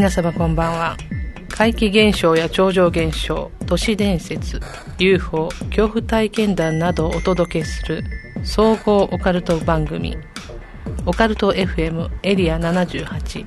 [0.00, 0.96] 皆様こんばんは。
[1.50, 4.58] 怪奇現象や超常現象都市伝説
[4.98, 8.02] UFO 恐怖体験談などをお届けする
[8.42, 10.16] 総合オカルト番組
[11.04, 13.44] オカルト FM エリア78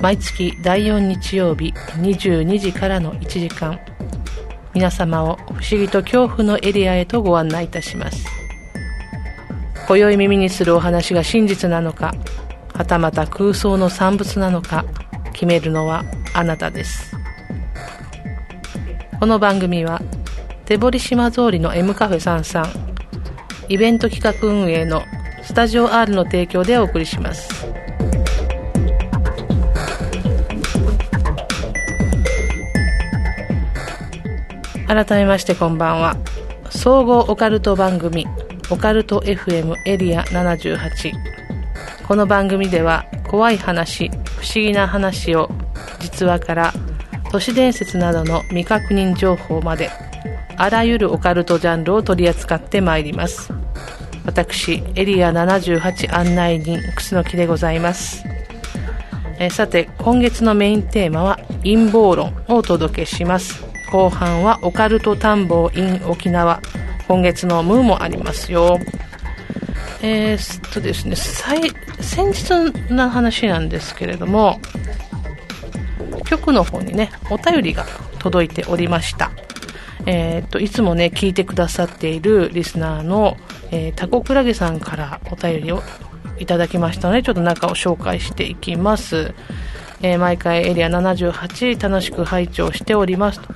[0.00, 1.72] 毎月第4日曜日
[2.02, 3.78] 22時からの1時間。
[4.74, 8.26] 皆様を不思議と恐怖のエリアへとご案内いたします。
[9.86, 12.12] 今宵耳にするお話が真実なのか
[12.72, 14.84] はたまた空想の産物なのか
[15.34, 17.14] 決めるのはあなたです。
[19.20, 20.00] この番組は
[20.64, 22.66] 手堀島通りの M カフェ33
[23.68, 25.02] イベント企画運営の
[25.42, 27.66] スタジオ R の提供でお送りします。
[34.86, 36.16] 改めましてこんばんは。
[36.70, 38.26] 総合オカルト番組
[38.70, 41.12] オカルト FM エリア78
[42.06, 44.10] この番組では怖い話
[44.44, 45.50] 不思議な話を
[46.00, 46.74] 実話から
[47.32, 49.90] 都市伝説などの未確認情報まで
[50.58, 53.52] あらゆるオカルトジャンルを取り扱ってまいります。
[54.26, 58.22] 私エリア78案内人楠木でございます。
[59.38, 63.64] えさて今月のメインテーマは陰謀論をお届けします。
[63.90, 66.60] 後半はオカルト探訪 in 沖縄。
[67.08, 68.78] 今月のムーもありますよ。
[70.06, 74.60] えー、っとですね先日の話なんですけれども
[76.26, 77.86] 局の方にねお便りが
[78.18, 79.30] 届いておりました。
[80.06, 83.38] えー、っといつもね聞いてくださっているリスナーの、
[83.70, 85.82] えー、タコクラゲさんからお便りを
[86.38, 89.32] いただきましたのでちょっと中を紹介していきます、
[90.02, 93.48] え、毎回エリア78楽しく拝聴しておりますと。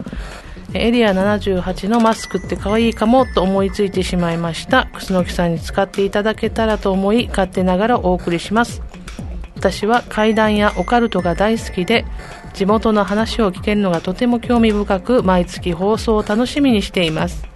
[0.74, 4.86] エリア78のマスクって可愛いかもと思いついてしまいました。
[4.92, 8.82] 楠木さんに使っていただけたらと思い、勝手ながらお送りします。
[9.56, 12.04] 私は怪談やオカルトが大好きで、
[12.52, 17.46] 地元の話を聞けるのがとても興味深く、毎月放送を楽しみにしています。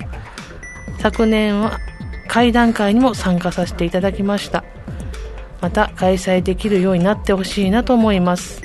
[0.99, 1.79] 昨年は
[2.29, 4.65] 怪談会にも参加させていただきました。
[5.61, 8.63] また開催できるようになってほしいなと思います。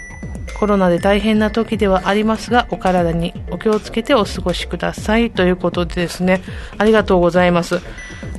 [0.59, 5.31] コロナで大変な時ではありますが、お体にお気をつけてお過ごしください。
[5.31, 6.41] ということでですね、
[6.77, 7.79] ありがとうございます。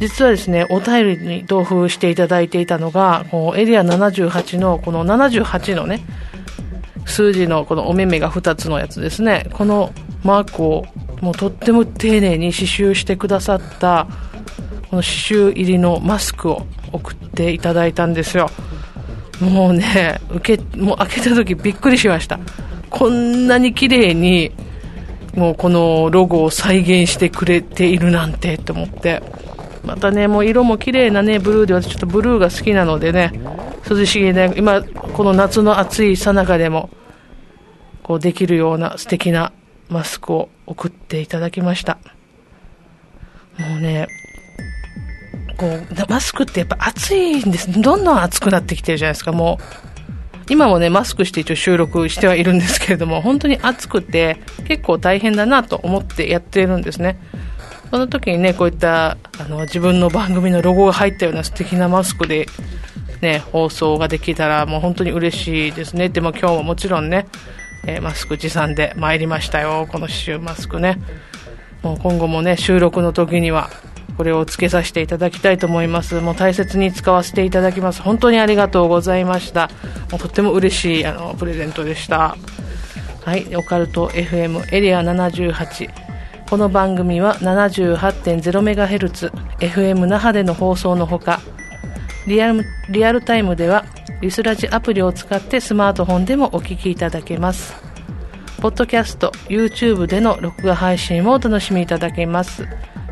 [0.01, 6.01] 実はですね、お便りに同封していただいていたのが、このエリア78の、この78のね、
[7.07, 9.93] 数字のこのお目目が2つのやつですね、この
[10.23, 10.85] マークを
[11.21, 14.07] もうとっても丁寧に刺繍してくださった、
[14.91, 18.51] この刺繍入りのマスクを送っていただいたんですよ。
[19.41, 22.41] もうね、受け、もう開けた時びっくりしました。
[22.91, 24.53] こんなに綺麗に、
[25.35, 29.23] もうこのロゴを再現してくれているなんてと思って。
[29.85, 33.33] またね、もう色も綺麗なね、ブルーで私ちょっとブルーが好きなのでね、
[33.89, 36.91] 涼しげね、今、この夏の暑いさなかでも、
[38.03, 39.53] こうできるような素敵な
[39.89, 41.99] マスクを送っていただきました。
[43.59, 44.09] もうね、
[45.59, 47.71] こう、マスクってやっぱ暑いんです。
[47.71, 49.89] どんどん暑くなってきてるじゃないですか、もう。
[50.51, 57.19] 今もね、マスクして一応収録してはいるんですけれども、本当に暑くて結構大変だなと思ってやってるんですね。
[57.91, 62.47] その時にね、こういったあの自分の番組のロゴが入ったような素敵なマスクで、
[63.21, 66.09] ね、放送ができたらもう本当に嬉しいですね。
[66.09, 67.27] でも今日ももちろんね、
[67.87, 70.99] え、マスク持参で参りましたよ、この刺繍マスクね。
[71.83, 73.71] もう今後もね、収録の時には
[74.19, 76.21] これをつけさせていただきたいと思います。
[76.21, 78.03] もう大切に使わせていただきます。
[78.03, 79.71] 本当にありがとうございました。
[80.11, 82.37] もうとっても嬉しいあのプレゼントでした。
[83.25, 85.89] はい、オカルト FM エリア78。
[86.51, 89.31] この番組は 78.0MHz
[89.61, 91.41] FM 那覇での放送のほか、
[92.27, 93.85] リアルリアルタイムでは
[94.21, 97.77] リスラジアプリを使ってスマートフォンでもお聞きいただけます。
[98.61, 102.67] ポッドキャスト、YouTube での録画配信もお楽しみいただけます。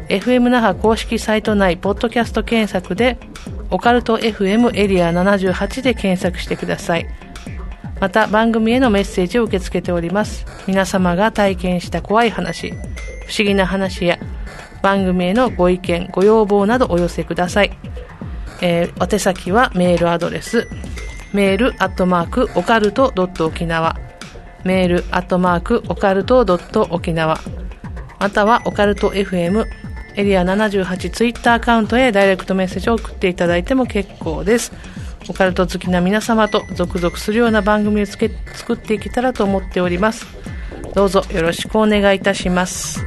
[0.09, 3.19] FM 那覇公式サイト内、ポッドキャスト検索で、
[3.71, 7.07] オカルト FM エリア78で検索してください。
[8.01, 10.47] また、番組へのメッセージを受け付けております。
[10.69, 12.75] 皆様が体験した怖い話、不
[13.37, 14.19] 思議な話や、
[14.81, 17.77] 番組へのご意見、ご要望などお寄せください。
[18.61, 20.69] えー、宛先はメールアドレス、
[21.33, 23.97] メールアットマークオカルトドット沖縄、
[24.65, 27.41] メールアットマークオカルトドット沖縄、
[28.21, 29.67] またはオカルト FM
[30.17, 34.73] エリア78ツイッターアカウントへダイレクトメッセージを送っていただいても結構です。
[35.29, 40.27] オカルト好きな皆様と続々するような番組をつけ作っていけたらと思っております。
[40.95, 43.05] どうぞよろしくお願いいたします。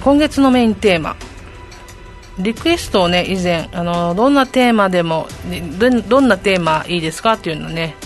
[0.00, 1.16] 今月のメインテーマ。
[2.38, 5.26] リクエストをね以前あのどんなテーマでも
[6.08, 7.96] どんなテーマいいですかっていうのね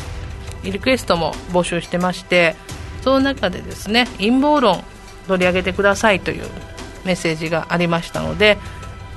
[0.64, 2.56] リクエストも募集してまして
[3.02, 4.82] その中でですね陰謀論
[5.28, 6.44] 取り上げてくださいという
[7.04, 8.56] メッセージがありましたので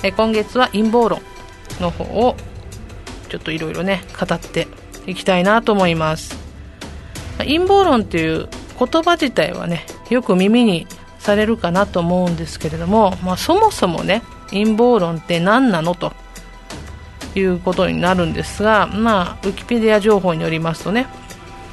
[0.04, 1.22] え今月は陰謀論
[1.80, 2.36] の方を
[3.30, 4.68] ちょっといろいろね語って
[5.08, 6.38] いきたいなと思います。
[7.38, 8.48] 陰謀論っていう
[8.80, 10.88] 言葉自体はねよく耳に
[11.26, 16.14] されるかなと思うんですけれども、まあ、そもそもね陰謀論って何なのと。
[17.38, 21.06] いうことになるんですが、まあ、ウィキペディア情報によりますとね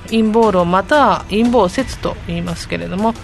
[0.06, 3.14] 陰謀論または陰謀説と言いますけれども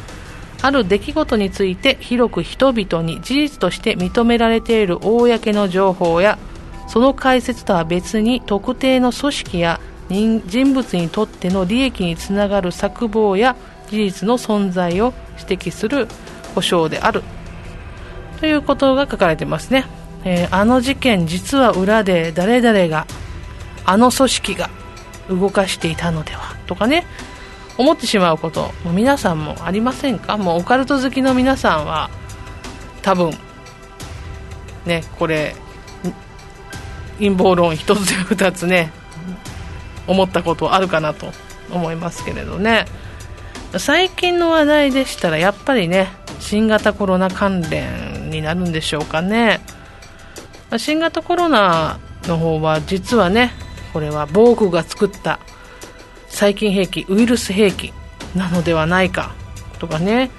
[0.63, 6.39] ある出来事について広く人々に事実として認められている公の情報や
[6.89, 13.57] その解説とは別に特定の組織や人物にとっての利益につながる策謀や
[13.91, 16.09] 事実の存在を指摘する
[16.55, 17.23] 保証である。
[18.41, 19.85] ということが書かれてますね、
[20.25, 23.07] えー、あの事件実は裏で誰々が
[23.85, 24.71] あの組織が
[25.29, 27.07] 動かしていたのではとかね。
[27.81, 30.37] 思ってしまうことも皆さんもありませんか？
[30.37, 32.11] もうオカルト好きの皆さんは
[33.03, 33.33] 多分
[34.85, 35.55] ねこれ
[37.19, 38.91] 陰謀論一つや二つね
[40.09, 41.31] 思ったことあるかなと
[41.71, 42.87] 思いますけれどね。
[43.77, 46.09] 最近の話題でしたらやっぱりね
[46.41, 49.61] 新型コロナ関連になるんでしょうかね。
[50.79, 53.53] 新型コロナの方は実はね
[53.93, 55.41] これは防具が作った
[56.29, 57.93] 細菌兵器ウイルス兵器
[58.35, 59.35] なのではないか
[59.79, 60.31] とかね。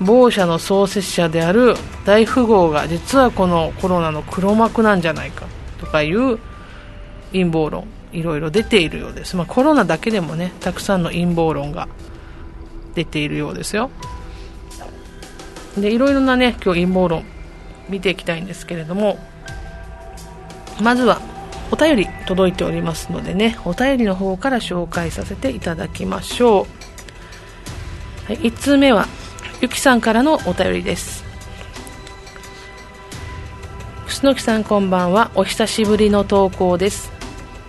[0.00, 1.74] 某社の創設者である
[2.06, 5.46] 大富豪が実はこのコロナの黒幕なんじゃないか
[5.78, 6.38] とかいう
[7.32, 11.86] 陰謀論いろいろ出ているようです、まあ、コロナだけでもねたくさんの陰謀論が
[12.94, 13.90] 出ているようですよ。
[15.78, 17.24] でいろいろなね今日陰謀論
[17.88, 19.18] 見ていきたいんですけれども
[20.82, 21.20] まずは
[21.70, 26.66] お便り届いておりますのでねお便りの方から紹介させていただきましょ
[28.28, 29.06] う、はい、1通目は
[29.60, 31.22] ゆきさんからのお便りです。
[34.06, 37.12] 楠木さんこんばんはお久しぶりの投稿です。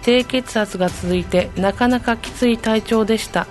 [0.01, 3.46] 低血圧が続いてなかなかきつい体調でした。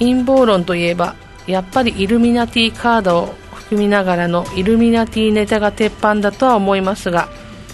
[0.00, 1.14] 陰謀論といえば
[1.46, 7.28] やっぱりイルミナティカードを含みながらのイルミナティネタが鉄板だとは思いますが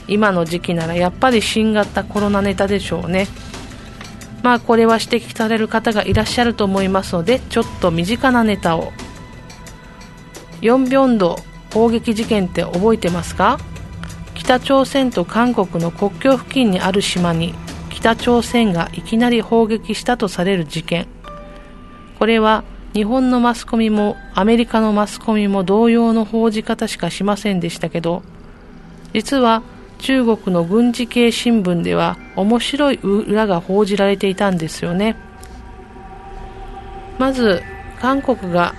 [0.08, 3.26] 今の時期ならやっぱり新型コロナネタでしょうね。
[4.42, 8.92] まあこれは指摘される方がいらっしゃると思いますのでちょっと身近なネタを。
[10.60, 11.36] ヨンビョンド
[11.74, 13.58] 砲撃事件って覚えてますか？
[14.34, 17.54] 北朝鮮と韓国の国境付近にある島に
[17.90, 21.08] 北朝鮮がいきなり砲撃したとされる事件。
[22.18, 28.22] これは日本のマスコミもアメリカのマスコミも同様の報じ方しかしませんでしたけど
[29.12, 29.62] 実は
[29.98, 35.16] 中国の軍事系新聞では面白い裏が報じられていたんですよね。
[37.18, 37.62] まず
[37.98, 38.74] 韓国が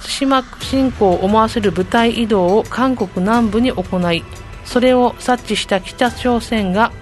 [0.00, 4.24] 対馬侵攻を思わせる部隊移動を韓国南部に行い
[4.64, 6.92] それを察知した北朝鮮が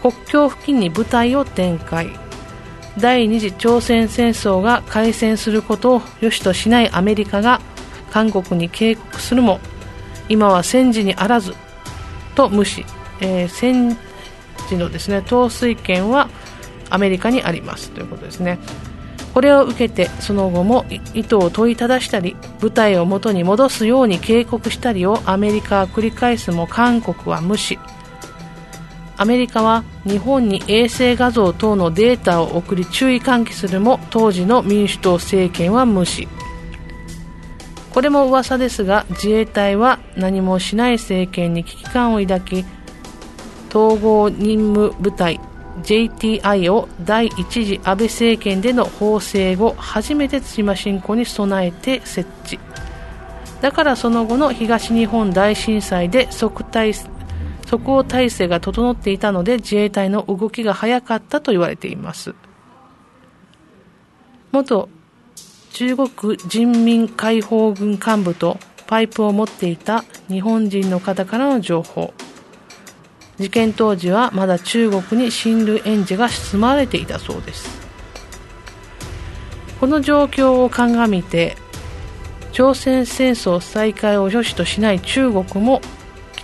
[0.00, 2.27] 国境付近に部隊を展開。
[2.98, 7.60] 第二次朝鮮戦争が開戦することを良しとしないアメリカが
[8.10, 9.60] 韓国に警告するも
[10.28, 11.54] 今は戦時にあらず
[12.34, 12.84] と無視、
[13.20, 13.96] えー、戦
[14.68, 16.28] 時のですね統帥権は
[16.90, 18.58] アメリカにありますということですね。
[19.34, 27.78] これを受けてその後も意図を問いただしたり部隊を元に戻すように警告したりをアメリカは繰り返すも韓国は無視。
[29.20, 36.28] アメリカは日本に衛星画像等のデータを送り注意喚起するも当時の民主党政権は無視。
[37.90, 42.64] これも噂ですが自衛隊は何もしない政権に危機感を抱き
[43.70, 45.40] 統合任務部隊
[45.82, 52.60] JTI を第一次安倍政権での法制後初めて対馬侵攻に備えて設置。
[53.60, 56.94] だからその後の東日本大震災で即対
[57.68, 62.34] 即応体制が整っていたので自衛隊の動きが早かったと言われています。
[64.52, 64.88] 元
[65.74, 72.14] 中国人民解放軍幹部とパイプを持っていた日本人の方からの情報。
[73.38, 77.86] 事件当時はまだ中国に親類援助が進まれていたそうです。
[79.78, 81.54] この状況を鑑みて
[82.52, 85.82] 朝鮮戦争再開を良しとしない中国も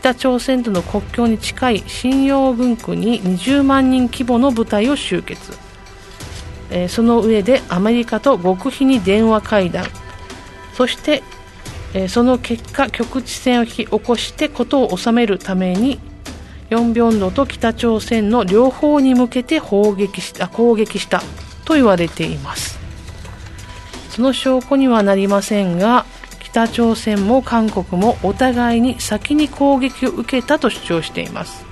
[0.04, 5.52] 北朝鮮との国境に近い信用軍区に20万人規模の部隊を集結。
[6.70, 9.86] えー、その上でアメリカと極秘に電話会談。
[10.74, 11.22] そして
[11.94, 16.00] えー、その結果局地戦を引き起こして事を収めるために
[16.68, 21.22] ヨンビョンドと北朝鮮の両方に向けて砲撃した攻撃した
[21.64, 22.78] と言われています。
[24.10, 26.04] その証拠にはなりませんが
[26.54, 31.66] 北朝鮮も韓国もお互いに先に攻撃を受けたと主張しています。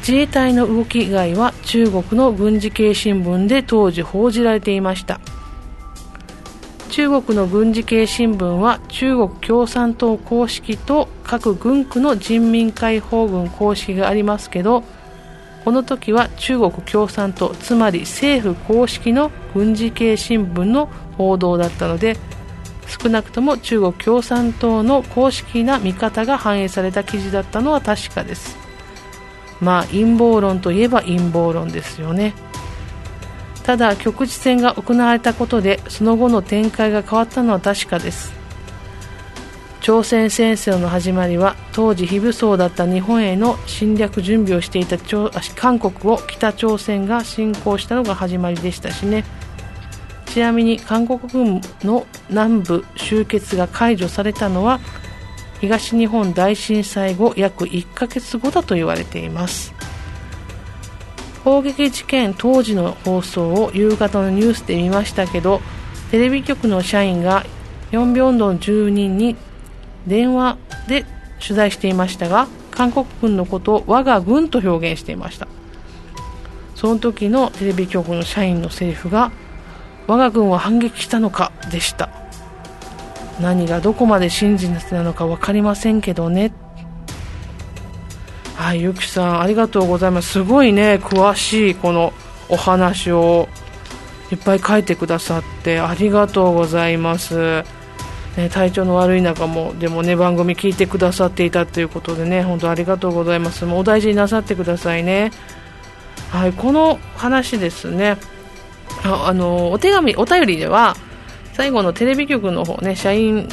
[0.00, 5.20] 自衛隊の動き以外は中国の軍事系新聞で当時報じられていました。
[6.88, 14.82] 中国の軍事系新聞は中国共産党公式と各軍区の人民解放軍公式がありますけど
[15.64, 20.86] この時は中国共産党つまり政府公式の軍事系新聞の
[21.18, 22.16] 報道だったので
[22.88, 28.56] 少なくとも中国共産党の公式な見方が反映された記事だったのは確かです。
[29.60, 32.34] まあ陰謀論といえば陰謀論ですよね。
[33.64, 38.32] ただ局地戦が行われたことでその後の展開が変わったのは確かです。
[39.80, 44.98] 朝鮮戦争の始まりは当時非武装だった日本への侵略準備をしていた
[45.54, 49.24] 韓国を北朝鮮が侵攻したのが始まりでしたしね。
[50.30, 54.80] ちなみに韓国軍の南部集結が解除されたのは
[55.60, 59.74] 東日本大震災後約1ヶ月後だと言われています。
[61.44, 65.62] 砲撃事件当時の放送を夕方のニュースで見ましたけど
[66.10, 67.46] テレビ局の社員が
[67.90, 69.34] ヨンビョンドン住人に
[70.06, 70.58] 電話
[70.88, 71.06] で
[71.40, 75.48] 取材していましたが韓国軍のことを我が軍と表現していました。
[76.74, 79.32] その時のテレビ局の社員のセリフが
[80.08, 82.08] 我が軍は反撃したのかでした。
[83.40, 86.50] 何がどこまで真実なのか分かりませんけどね。
[88.56, 90.30] はいゆきさんありがとうございます。
[90.30, 92.14] すごいね詳しいこの
[92.48, 93.48] お話を
[94.32, 95.78] いっぱい書いてくださって。
[95.78, 97.62] ありがとうございます、
[98.38, 102.42] ね、体調の悪い中もでもね番組聞いてくださっていたということでね。
[102.42, 103.66] 本当ありがとうございます。
[103.66, 105.32] もうお大事になさってくださいね。
[106.30, 108.16] はいこの話ですね。
[109.04, 110.96] ああのお手紙お便りでは
[111.52, 113.48] 最後のテレビ局の方ね社員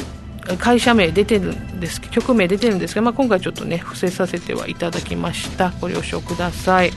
[0.58, 5.70] 会社名出てるんです局名出てるんですが、まあ、今回ちょっとね伏せさせてはいただきました。
[5.80, 6.92] ご了承ください、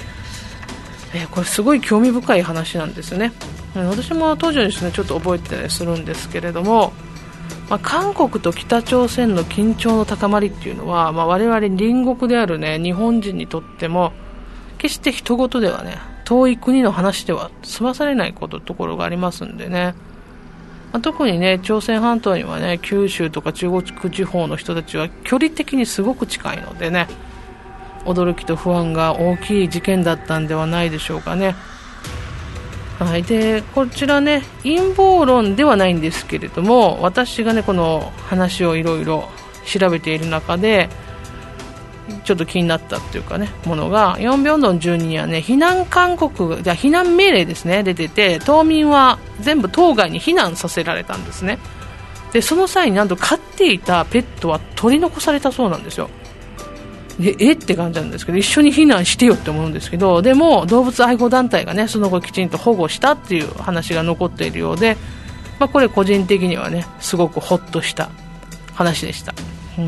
[1.16, 3.34] え、これすごい興味深い話なんですね。
[3.76, 6.92] 私も当時ですねちょっと覚えてたりするんですけれども、
[7.70, 14.12] まあ、韓国と北朝鮮の緊張の高まりっていうのは、まあ、我々隣国であるね日本人にとっても
[14.80, 15.98] 決して人事ではね
[16.30, 19.96] 遠い国の話では済まされないことところがありますんでね
[20.92, 27.08] まあ、特にね朝鮮半島にはね九州とか中国地方の人たちは距離的にすごく近いのでね
[28.06, 31.56] 驚きと不安が大きい事件だったんではないでしょうかね。
[32.98, 39.30] はい、でこちらね陰謀論ではないんですけれども私がねこの話をいろいろ
[39.66, 40.90] 調べている中で
[42.24, 51.60] ちょっと気になったっていうかね、ものが、ヨンビョンドン住人にはね、避難勧告、じゃ避難命令ですね、出てて、島民は全部島外に避難させられたんですね。
[52.34, 56.10] で、その際になんと飼っていたペットは取り残されたそうなんですよ。
[57.20, 64.96] で、えって感じなんですけど、一緒に避難してよって思うんですけど、でも、動物愛護団体がね、その後きちんと保護したっていう話が残っているようで、
[65.60, 68.10] まあ、これ個人的にはね、すごくホッとした
[68.74, 69.34] 話でした。
[69.78, 69.88] うん。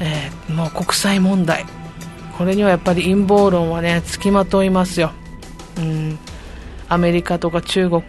[0.00, 1.64] えー、もう国際問題。
[2.36, 5.12] これにはやっぱり陰謀論はねつきまといますよ、
[5.78, 6.18] うん、
[6.88, 8.02] アメリカとか中国。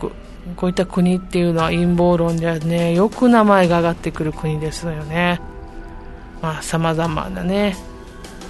[0.55, 5.41] こういった国っていうのは陰謀論ではねよく名前が上がってくる国ですよね。
[6.41, 7.75] まあ様々なね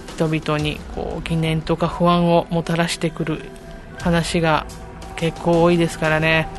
[0.10, 3.46] 人々にこう疑念とか不安をもたらしてくる
[4.00, 4.66] 話が
[5.16, 6.50] 結構多いですからね。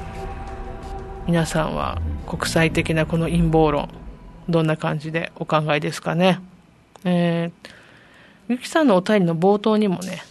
[1.26, 3.90] 皆さんは国際的なこの陰謀論
[4.49, 6.40] どんな感じでお考えですかね。
[7.06, 7.70] えー、
[8.48, 10.22] ゆきさんのお便りの冒頭にもね、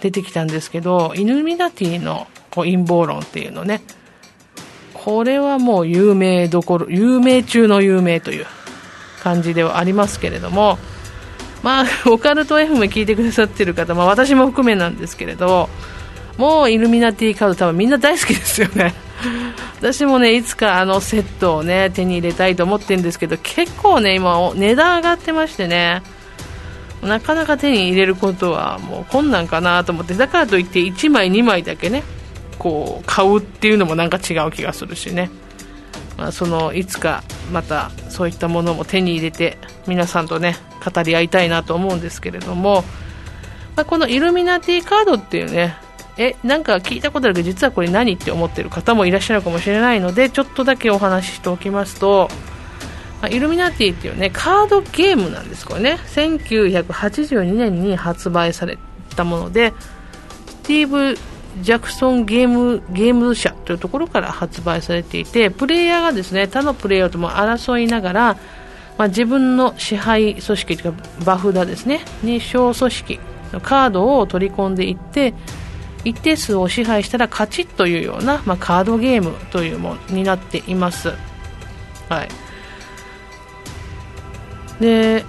[0.00, 3.82] 出てきたんですけど、イヌミナティのこう陰謀論っていうのね、
[4.94, 8.46] これはもう有名どころ、有名中の有名という
[9.22, 10.78] 感じではありますけれども、
[11.62, 15.68] まあ、 オカルト FM 聞いてくださってる方、まあ私も含めなんですけれど、
[16.38, 18.94] もうイルミナティカード多分みんな大好きですよね。
[19.80, 26.02] 私もね、いつかあのセットをね、手に入れたいと思ってるんですけど、結構ね、今、値段上がってましてね、
[27.02, 32.02] なかなか手に入れることはもう困難かなと思って、だからといって1枚、2枚だけね、
[32.58, 35.30] こう、買うっていうのもなんか違う気がするしね。
[36.16, 42.84] まあ、その、いつかまたそういったものも手に入れて、皆さんとね、語り合いたいなと思うんですけれども、
[43.76, 45.76] まあ、このイルミナティカードっていうね、
[46.18, 52.28] えなんか聞いたことあるけど実はこれ何って思ってる方もいらっしゃるかもしれないのでちょっとだけお話ししておきますと
[53.30, 55.98] イルミナティっていうねカードゲームなんですこれね。
[56.14, 58.78] 1982年に発売され
[59.14, 59.72] たもので
[60.46, 61.18] スティーブ・
[61.62, 68.34] ジャクソンゲームゲーム社というところから発売されていてプレイヤーがですね他のプレイヤーとも争いながら、
[68.98, 73.20] まあ、自分の支配組織というかバフダですねに小組織
[73.52, 75.32] のカードを取り込んでいって
[76.06, 81.12] 一定数を支配したら勝ちというような、まあ、カードゲームというものになっています。
[82.08, 82.28] はい。
[84.80, 85.24] で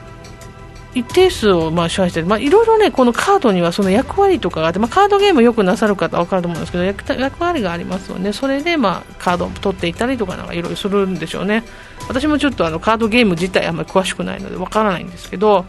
[0.94, 11.64] 一定数をまあ支配してまあ、いろいろねこのカードにはその役割とかがあって、まあ、カードゲームよくなさる方は分かると思うんですけど役割がありますのでそれでまあカードを取っていたりとかなんかいろいろするんでしょうね。
[12.08, 15.66] 私もちょっとあのカードゲーム自体あんまり詳しくないので分からないんですけど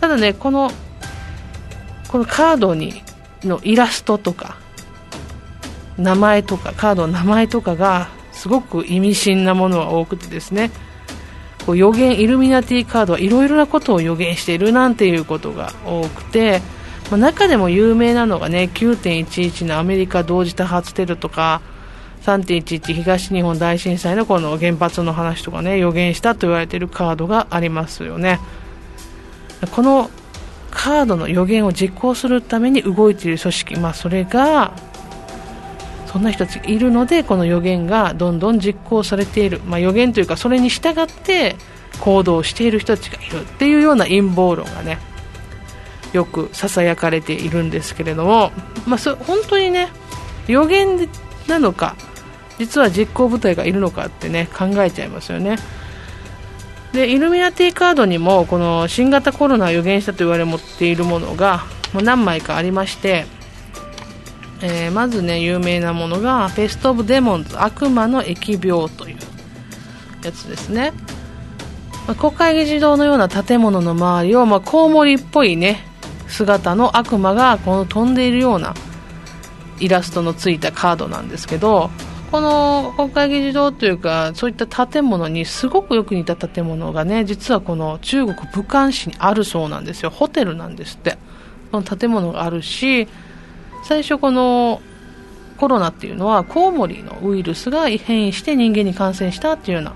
[0.00, 0.70] ただねこの
[2.08, 3.02] このカードに
[3.46, 4.56] のイラストとか
[5.96, 10.70] 名前とかカードの名前とかがすごく意味深なものが多くてですね。
[11.64, 16.60] こう予言イルミナティカードはいろいろなことを予言しているなんていうことが多くて、
[17.10, 21.62] まあ、中でも有名なのがね9.11のアメリカ同時多発テロとか
[22.22, 28.40] 3.11東日本大震災のこの原発の話とかね予言したと言われているカードがありますよね。
[29.70, 30.10] この
[30.74, 34.74] カードの予言を実行するために動いている組織、まあ、それが
[36.06, 41.56] そんな人たちがいるのでこの予言がどんどん実行されている、まあ、予言というかそれに従って
[42.00, 44.98] 行動している人たちがいるっていうような陰謀論がね
[46.12, 48.52] よくささやかれているんですけれども、
[48.86, 49.88] まあ、本当にね
[50.46, 51.08] 予言
[51.48, 51.96] なのか
[52.58, 55.56] 実は実行部隊がいるのかってね考えちゃいますよね。
[56.94, 63.26] でイルミナティカードにもこの新型コロナを予言したと言われ持っているものがもう何枚かありまして
[64.62, 69.16] えー、まずね有名なものが「ペスト・オブ・デモンズ悪魔の疫病」という
[70.22, 70.94] やつですね、
[72.06, 75.86] まあ、国会議事堂のような建物の周りを、まあ、コウモリっぽいね
[76.28, 78.74] 姿の悪魔がこの飛んでいるような
[79.80, 81.90] イラストのついたカードなんですけど
[82.34, 90.10] この国会議事堂というかそういった建物にすごくよく似た建物がね実はこの中国武漢市にあるそうなんですよ。
[90.10, 91.16] ホテルなんですって。
[91.70, 93.06] この建物があるし
[93.84, 94.82] 最初この
[95.58, 99.94] コロナっていうのはコウモリのウイルスが変異して人間に感染したっていうような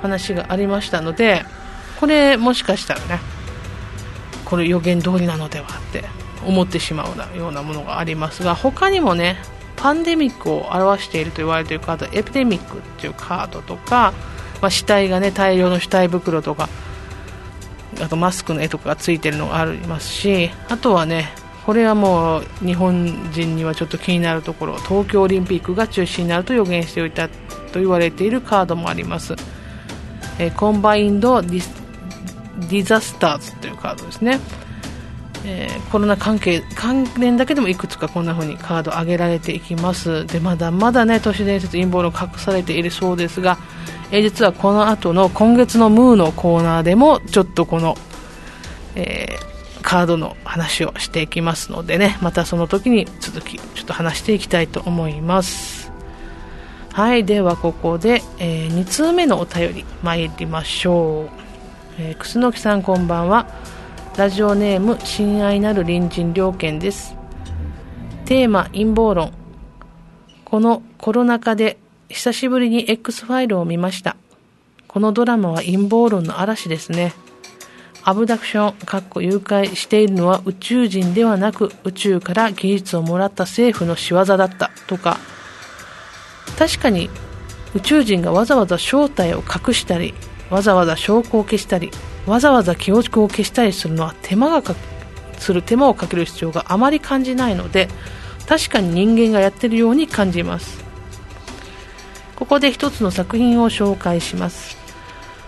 [0.00, 1.44] 話がありましたので
[2.00, 3.20] これもしかしたらね
[4.46, 6.04] これ予言通りなのではって
[6.46, 9.36] 思ってしまうようなものがありますが他にもね
[9.76, 14.12] パンデミックを表していると言われているカードエピデミックっていうカードとか、
[14.60, 16.68] まあ、死体がね大量の死体袋とか
[18.00, 21.28] あとマスクの絵とかがついてるのがありますしあとはね
[21.64, 29.34] これはもう日本人にはちょっと気になるところ東京オリンピックが中止になると予言しておいたと言われているカードもあります、
[30.38, 34.38] えー、 Combined Di Disasters というカードですね、
[35.46, 43.58] えー、コロナ関係関連だけでもいくつかこんな風にカード上げられていきますでまだまだね都市伝説陰謀論隠されているそうですが、
[44.10, 47.96] えー、実はこの後の今月のムーのコーナーでもちょっとこの、
[48.94, 49.54] えー
[49.84, 55.92] カードの話をしていきますのでね、またその時に続き、ちょっと話していきたいと思います。
[56.92, 61.28] はい、ではここで、え、2通目のお便り参りましょう。
[61.98, 63.46] えー、楠木さんこんばんは。
[64.16, 67.16] ラジオネーム、親愛なる隣人良犬です。
[68.26, 69.32] テーマ、陰謀論。
[70.44, 74.16] このコロナ禍で久しぶりに X ファイルを見ました。
[74.86, 77.12] このドラマは陰謀論の嵐ですね。
[78.04, 85.18] アブダクション、かっこ誘拐しているのは宇宙人ではなく宇宙から技術をもらった政府の仕業だったとか、
[86.56, 87.10] 確かに
[87.74, 90.14] 宇宙人がわざわざ正体を隠したり、
[90.50, 91.90] わざわざ証拠を消したり、
[92.26, 94.74] わざわざ記憶を消したりするのは手間がか
[95.38, 97.88] する手間をかける必要があまり感じないので、
[98.46, 100.84] 確かに人間がやっているように感じます。
[102.36, 104.84] ここで一つの作品を紹介します。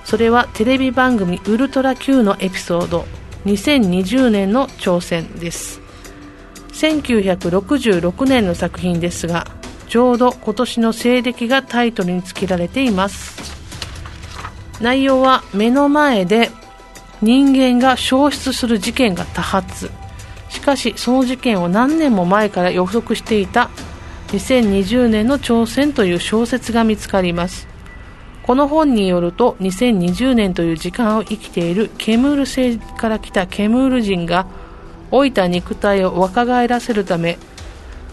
[0.06, 3.06] それはテレビ番組ウルトラ Q のエピソード
[3.44, 5.80] 2020年の挑戦です
[6.68, 9.48] 1966年の作品ですが
[9.88, 13.36] ちょうど今年の西暦がタイトルに付けられています
[14.80, 16.50] 内容は目の前で
[17.22, 19.90] 人間が消失する事件が多発。
[20.48, 23.70] しかしその事件を何年も前から予測していた
[24.28, 27.68] 2020年の挑戦という小説が見つかります。
[28.42, 34.46] この本によると2020年という時間を生きているケムール星から来たケムール人が
[35.10, 37.38] 老いた肉体を若返らせるため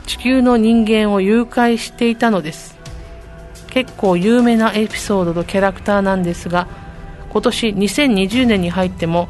[0.07, 2.77] 地球の人間を誘拐していたのです。
[3.69, 6.67] 結構有名なエピソードとキャラクターなんですが
[7.33, 9.27] 今年2020年に入っても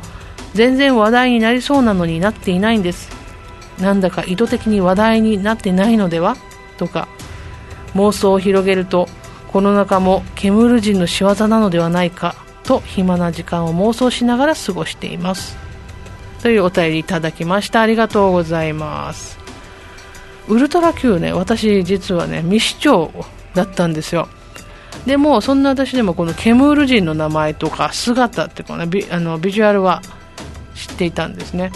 [0.54, 3.10] 全然話題になりそうなのになっていないんです。
[3.80, 6.36] なんだか意図的に話題になってないのでは？
[6.78, 7.08] とか
[7.96, 9.08] 妄想を広げると
[9.52, 12.36] この中も煙る人の仕業なのではないか？
[12.64, 15.58] と暇な時間を妄想しながら過ごしています。
[16.42, 17.82] というお便りいただきました。
[17.82, 19.40] ありがとうございます。
[20.50, 23.12] ウルトラ Q ね私実はね未視聴
[23.54, 24.28] だったんですよ。
[25.06, 30.02] でもそんな私でもこのケムール人の名前とか姿っていうかねビあのビジュアルは
[30.76, 31.72] 知っていたんですね。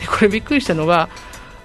[0.00, 1.08] でこれびっくりしたのが、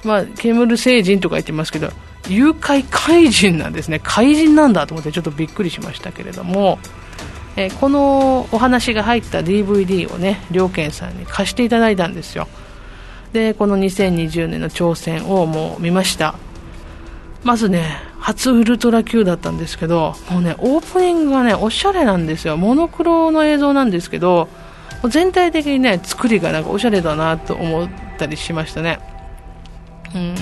[0.03, 1.89] まあ、ケムール星人とか言ってますけど
[2.29, 3.99] 誘拐怪人なんですね。
[4.03, 6.79] 怪人なんだと思ってちょっとびっくりしましたけれども、
[7.55, 12.47] え、このお話が入った DVD をね両健さんに貸していただいたんですよ。
[13.33, 16.35] でこの2020年の挑戦をもう見ました。
[17.43, 22.57] まずね初ウルトラ Q だったんですけどもうねオープニングがねおしゃれなんですよ。
[22.57, 24.47] モノクロの映像なんですけど
[25.09, 28.99] 全体的にね作りがなんかおしゃれだなと思ったりしましたね。
[30.15, 30.35] うん。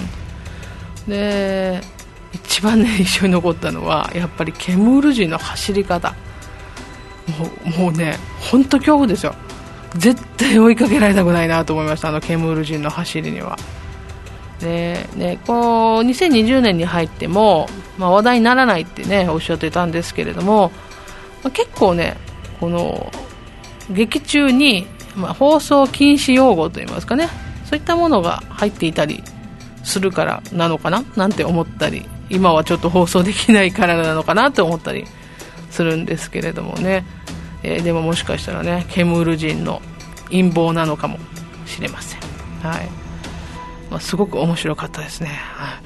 [1.08, 1.82] で
[2.34, 6.14] 一番ね一緒に残ったのはやっぱりケムール人の走り方。
[7.40, 8.18] もうもうね
[8.52, 9.34] 本当恐怖ですよ。
[9.98, 13.58] 絶対追いかけられたくないなと思いましたあのケムール人の走りには。
[14.62, 20.71] でね、こう2020年に入っても、まあ、話題にならないってねおっしゃってたんですけれども、
[21.43, 22.15] まあ、結構ね
[22.60, 23.12] この
[23.89, 27.28] 劇中に、まあ、放送禁止用語といいますかね
[27.65, 29.24] そういったものが入っていたり
[29.84, 35.06] するからなのかななんて思ったり今はちょっと放送できないからなのかなと思ったり
[35.71, 37.04] するんですけれどもね、
[37.63, 39.82] えー、でももしかしたらねケムール人の
[40.26, 41.17] 陰謀なのかも
[41.65, 42.21] しれません。
[42.62, 43.01] はい。
[43.91, 45.80] まあ、すごく面白かったですね、は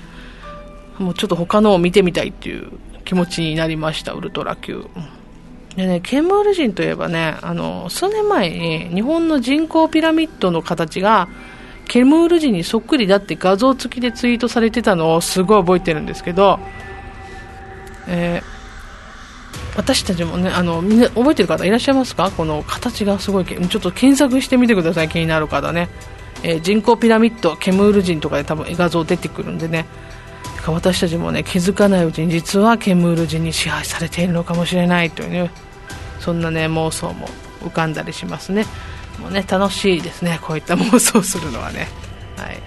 [0.99, 2.71] い、もうちょっと他のを見てみたいっていう
[3.03, 4.85] 気持ちになりましたウルトラ Q
[5.75, 11.27] でね、ケンムール人といえばね、あの、数年前に日本の人口ピラミッドの形が
[11.89, 16.59] ケムール人にそっくりだって画像付きでツイートされてたのをすごい覚えてるんですけど、
[18.07, 22.31] えー、私たちもね、あの、みんな覚えてる方いらっしゃいますか？
[22.31, 25.89] この形がすごい、ちょっと検索してみてください、気になる方ね。
[26.47, 29.87] えー、人口ピラミッドケムール人とかで多分画像出てくるんでね
[30.67, 35.51] 私たちもね気づかないうちに実はケムール人に支配されているのかもしれないというね
[36.19, 37.27] そんなね妄想も
[37.61, 38.65] 浮かんだりしますね
[39.19, 41.87] もうね楽しいですねこういった妄想するのはね
[42.37, 42.61] はい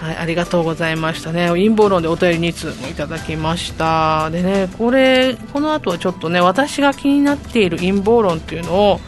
[0.00, 1.46] はい、ありがとうございましたね。
[1.46, 4.30] 陰謀論でお便り2通もいただきました。
[4.30, 9.00] でね、これ、この後はちょっとね、私が気になっている陰謀論っていうのを、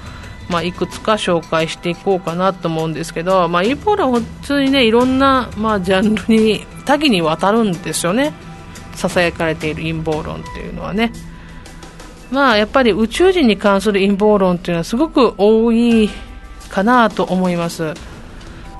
[0.48, 8.32] まあ、いくつか紹介していこうかなと思うんですけど、まあ、陰謀論は普通にねいろんな、まあ、ジャンルに多岐にわたるんですよね。
[8.94, 11.12] ささやかれている陰謀論っていうのはね。
[12.30, 16.10] まあやっぱり宇宙人に関する陰謀論っていうのはすごく多い
[16.68, 17.94] かなと思います、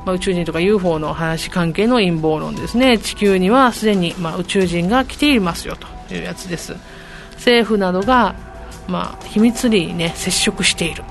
[0.05, 2.99] まあ、宇宙人とか UFO の話関係の陰謀論ですね。
[2.99, 5.77] 地球にはすでに、まあ、宇宙人が来ていますよ
[6.09, 6.75] というやつです。
[7.35, 8.35] 政府などが、
[8.89, 11.05] まあ、秘密裏にね接触している。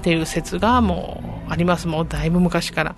[0.00, 1.86] っていう説がもうあります。
[1.86, 2.94] もうだいぶ昔から。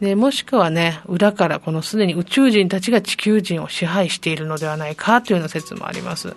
[0.00, 6.36] で、もしくはね、裏からこのすでに宇宙人たちが地球人を支配しているのではないかというような説もあります。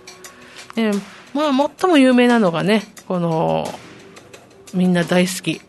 [0.76, 0.92] で、
[1.34, 3.68] まあ、最も有名なのがね、この、
[4.74, 5.62] みんな大好き、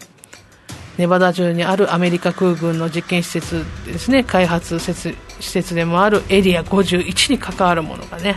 [0.99, 8.37] ネバダ州にあるアメリカ空軍の実験施設ですね、開発施設でもあるエリア51に関わるものがね、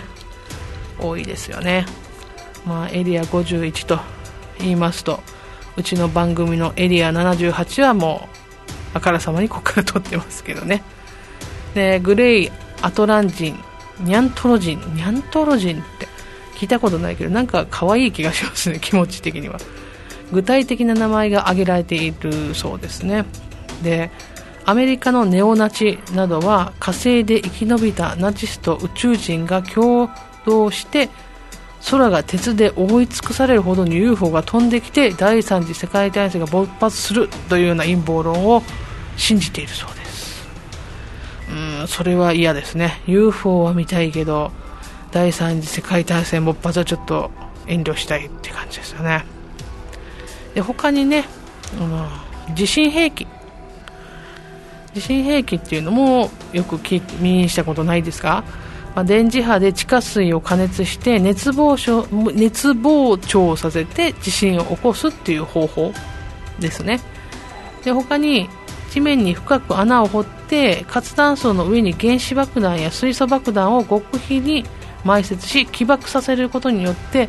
[0.99, 1.85] 多いですよね。
[2.65, 3.99] まあ、エリア51と
[4.59, 5.21] 言いますと
[5.77, 10.81] うちの番組のエリア78はもうあからさまにここから撮ってますけどね。
[11.73, 13.59] でグレイアトランジン
[14.01, 16.07] ニャントロジンニャントロジンって
[16.55, 19.59] 聞いたことないけどなんか可愛い気がしますね気持ち的には。
[20.31, 23.25] 具体的な名前が挙げられているそうですね。
[23.83, 24.09] で
[24.63, 30.09] アメリカのネオナチなどは火星で生き延びたナチスと宇宙人が共
[30.45, 31.09] 同して
[31.89, 38.63] 空が鉄で覆い尽くされるほどに UFO が飛んできて第三次世界大戦が勃発するというような陰謀論を
[39.17, 40.47] 信じているそうです。
[41.49, 43.01] うんそれは嫌ですね。
[43.07, 44.51] UFO は見たいけど
[45.11, 47.29] 第三次世界大戦勃発はちょっと
[47.67, 49.23] 遠慮したいって感じですよね。
[50.55, 51.25] で他にね、
[52.47, 53.27] うん、地震兵器。
[54.93, 58.43] 地震兵器っていうのもよく聞耳にしたことないですか？
[58.95, 65.93] まあ、電磁波で地下水を加熱して熱膨張熱膨張させて地震を起こすっていう方法
[66.59, 67.01] ですね。
[67.83, 68.49] で他に
[68.89, 74.65] 地面に深く穴を掘って活断層の上に原子爆弾や水素爆弾を極秘に
[75.03, 77.27] 埋設し起爆させることによって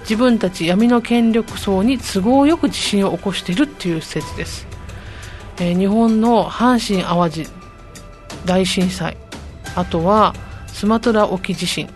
[0.00, 4.66] 自分たち闇の権力層に都合よく地震を起こしているという説です、
[5.56, 7.50] えー、日本の阪神・淡路
[8.44, 9.16] 大震災。
[9.74, 10.34] あとは
[10.74, 11.88] スマトラ沖地震。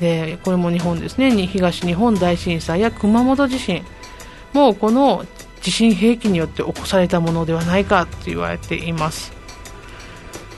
[0.00, 1.30] でこれも日本ですね。
[1.46, 3.82] 東日本大震災や熊本地震。
[4.52, 5.24] もうこの
[5.62, 9.32] 地震兵器によって起こされたものではないかと言われています。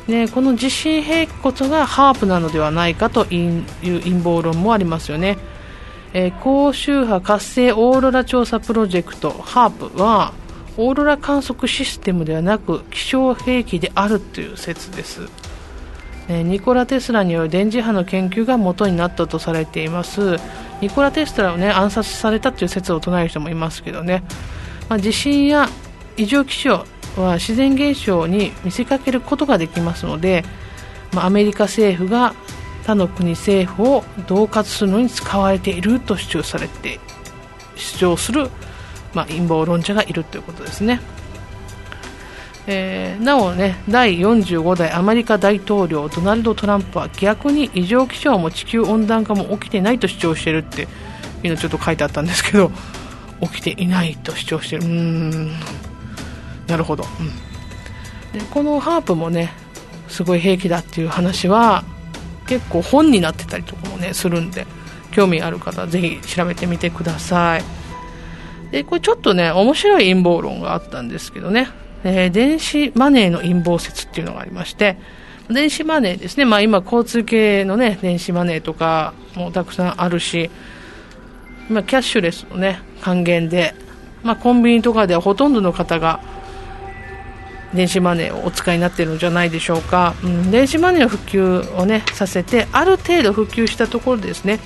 [0.08, 5.38] でこの地震兵器こそがハープなのではないかという陰謀論もありますよね、
[6.12, 10.32] えー、高周波活性オーロラ調査プロジェクトハープは
[10.76, 15.28] オーロラ観測システムではなく気象兵器であるという説です。
[16.30, 20.36] ニコラ・テスラによる電磁波の研究が元になったとされています
[20.80, 24.22] ニコラ・テスラを、ね、暗殺されたという説を唱える人もいますけどね、
[24.88, 25.68] まあ、地震や
[26.16, 26.84] 異常気象
[27.16, 30.44] は自然現象に見せかけることができますので、
[31.12, 32.34] まあ、アメリカ政府が
[32.84, 37.00] 他の国政府を恫喝するのに使われていると主張されて
[37.76, 38.48] 主張する、
[39.14, 41.00] まあ、陰謀論者がいるということですね。
[42.72, 50.86] えー、なおね第45代アメリカ大統領ドナルド・トランプは逆に異常気象も地球温暖化も起きてないと主張してるって
[51.42, 52.70] いうのちょっと書いてあったんですけど
[53.40, 55.52] 起きていないと主張してるうん
[56.68, 57.04] なるほど、
[58.32, 59.52] うん、でこのハープもね
[60.06, 61.82] すごい兵器だっていう話は
[62.46, 64.66] 結構本になってたりとかもねするんで。
[65.10, 67.64] 興味ある方ぜひ調べてみてください
[68.70, 71.68] でこれちょっとね面白い陰謀論があったんですけどね。
[72.04, 74.96] えー、電子マネーの陰謀説っていうのがありまして、
[75.48, 80.50] 電子マネーですね、まあ、今、交通系の、ね、電子マネーとかもたくさんあるし、
[81.68, 83.74] ま、キャッシュレスの、ね、還元で、
[84.22, 86.20] まあ、コンビニとかではほとんどの方が
[87.74, 94.58] 電子マネーをお使いになっているんじゃないでしょうか、うん、電子マネーの普及を、ね、させてある程度普及したところでですね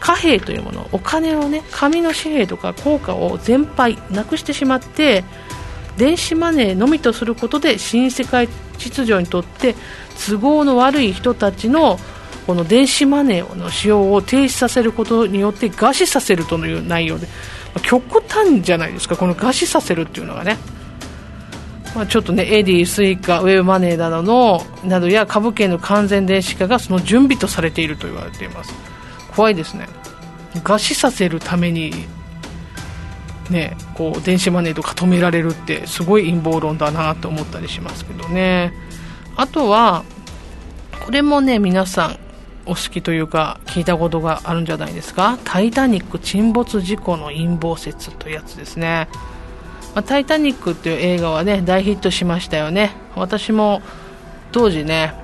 [0.00, 5.24] 貨幣というものお金を、ね、紙の紙幣とか硬貨を全廃なくしてしまって
[5.96, 9.74] 電子マネーのみとすることで新世界秩序にとって
[10.28, 11.98] 都合の悪い人たちの
[12.46, 17.26] この電子マネーの使用を停止させることによって餓死させるという内容で
[17.82, 20.58] 極端じゃないですか、この餓死させるっていうのがね。
[21.94, 28.74] まあ、ちょっとね、エディ、スイカ、ウェブマネーなどの、などや株券の完全電子化がその準備とされていると言われています。
[29.34, 29.88] 怖いですね。
[30.54, 31.92] 餓死させるために
[33.50, 38.72] ね、こう電子マネーとか止められるってすごい陰謀論だなと思ったりしますけどね。
[39.36, 40.04] あとは
[41.04, 42.18] これもね皆さん
[42.66, 49.08] お好きというか聞いたことがあるんじゃないですか「タイタニック沈没事故の陰謀説」というやつですね、
[49.94, 52.92] まあ、タイタニックっていう映画はね大ヒットしましたよね。
[53.16, 53.82] 私も
[54.52, 55.14] 当時ね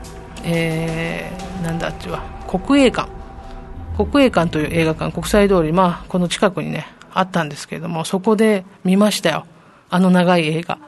[0.42, 3.08] えー、なんだっちは国営館。
[3.96, 9.46] 国営館という映画館国際通りまあこの近くにねあったんですけれども、そこで見ましたよ。
[9.88, 10.78] あの長い映画。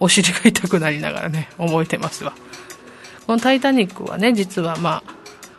[0.00, 2.32] お尻が痛くなりながらね、覚えてますわ。
[3.26, 5.14] このタイタニックはね、実はまあ、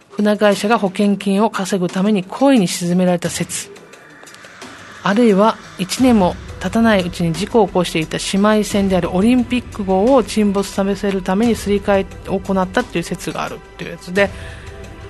[0.09, 3.71] 船会社が保険金を稼ぐために故意に沈められた説。
[5.03, 14.29] あるいは、1年も経たないうちに事故を起こしていた姉妹船であるオリンピック号を沈没させるためにすり替えを行ったっていう説があるっていうやつで、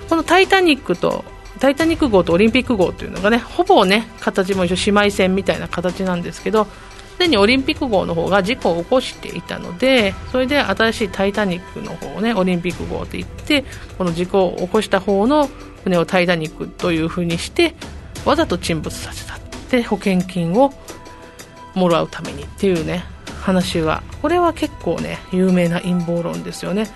[0.08, 1.24] このタイタニックと
[1.62, 13.64] タイタニック号とオリンピック号というのがねほぼね形も一緒姉妹船みたいな形なんですけどすでにオリンピック号の方が事故を起こしていたのでそれで新しいタイタニックの方をねオリンピック号と言って
[13.96, 15.48] この事故を起こした方の
[15.84, 17.76] 船をタイタニックという風にして
[18.24, 19.38] わざと沈没させた
[19.70, 20.72] で保険金を
[21.76, 23.04] もらうためにっていうね
[23.40, 26.88] 話はこれは結構ね有名な陰謀論ですよね。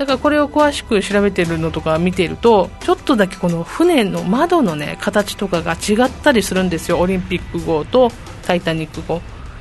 [0.00, 6.98] だからこれを詳しく調べてるのとか見てるとちょっとだけこの船の窓のね形とかが違ったりするんですよ。
[7.00, 8.10] オリンピック号と
[8.46, 9.20] タイタニック号。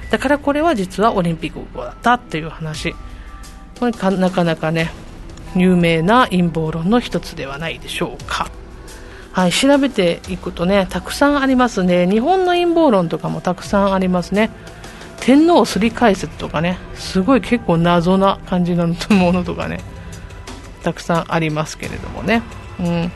[0.09, 2.95] だからこれは実はオリンピック号だったっていう話。
[3.81, 4.91] これなかなかね
[5.57, 8.49] 有名な陰謀論の一つではないでしょうか。
[9.33, 12.09] はい、調べていくとねたくさんありますね。
[12.09, 14.51] 日本の陰謀論とかもたくさんありますね。
[15.19, 19.81] 天皇すり解説とかねすごい結構謎な感じのものとかね。
[20.83, 22.41] たくさんありますけれどもね、
[22.79, 23.11] うん、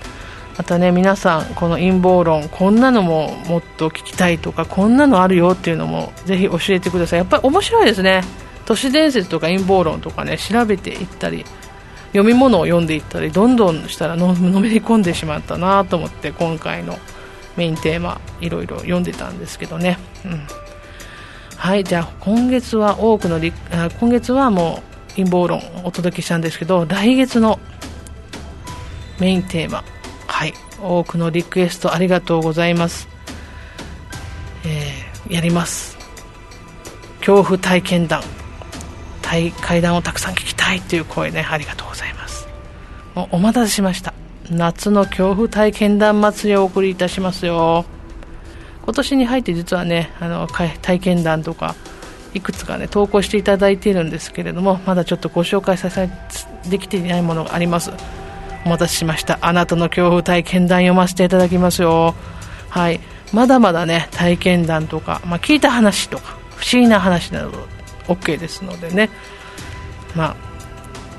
[0.58, 7.19] またね皆さんこの陰謀論こんなのももっと聞きたいとかこんなのあるよっていうのもぜひ教えてください。
[7.19, 8.23] やっぱり面白いですね。
[8.65, 11.45] 都市伝説とか陰謀論とかね調べていったり
[12.13, 16.97] 読み物を読んでいったりどんどんしたらののめり込んでしまったなと思って今回の
[17.58, 20.47] メインテーマいろいろ読んでたんですけどね、うん。
[21.58, 23.52] はいじゃあ今月は多くのリ
[23.99, 27.60] 今月はもう陰謀論をお届けしたんですけど来月の
[29.19, 29.84] メインテーマ
[30.28, 33.08] はい多くのリクエストありがとうございます、
[34.65, 35.97] えー、やります。
[37.19, 38.21] 恐怖体験談
[39.62, 42.47] 階段をたくさん聞きたいという声ねありがとうございます。
[43.15, 44.13] もうお待たせしました。
[44.52, 47.86] 夏の恐怖体験談祭りをお送りいたしますよ。
[48.84, 51.76] 今年に入って実はねあの体験談とか
[52.34, 56.10] いくつかね投稿していただいているんですけれどもまだちょっとご紹介させ
[56.69, 57.91] できていないものがあります。
[58.65, 59.39] お待たせしました。
[59.41, 62.15] あなたの恐怖体験談読ませていただきますよ。
[62.69, 63.00] はい。
[63.34, 67.52] まだまだね体験談とか、まあ、聞いた話とか不思議な話など
[68.08, 69.10] OK ですのでね。
[70.15, 70.36] ま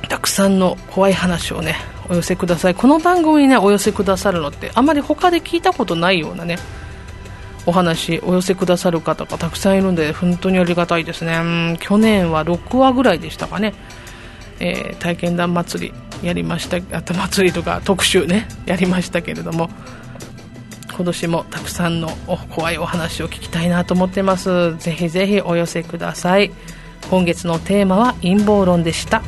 [0.02, 1.76] あたくさんの怖い話をね
[2.08, 2.74] お寄せください。
[2.74, 6.58] この番組にねお寄せくださるのってあまり他で聞いたことないようなね
[7.66, 11.76] お話お寄せくださる方がたくさんいるんで本当にありがたいですね。
[11.80, 13.74] 去年は6話ぐらいでしたかね、
[14.60, 19.70] えー、体験談祭りやりましたあと祭りとか特集ね やりましたけれども
[20.96, 22.08] 今年もたくさんの
[22.50, 24.76] 怖いお話を聞きたいなと思ってます。
[24.78, 26.52] ぜひぜひお寄せください。
[27.10, 29.22] 今月のテーマは陰謀論でした。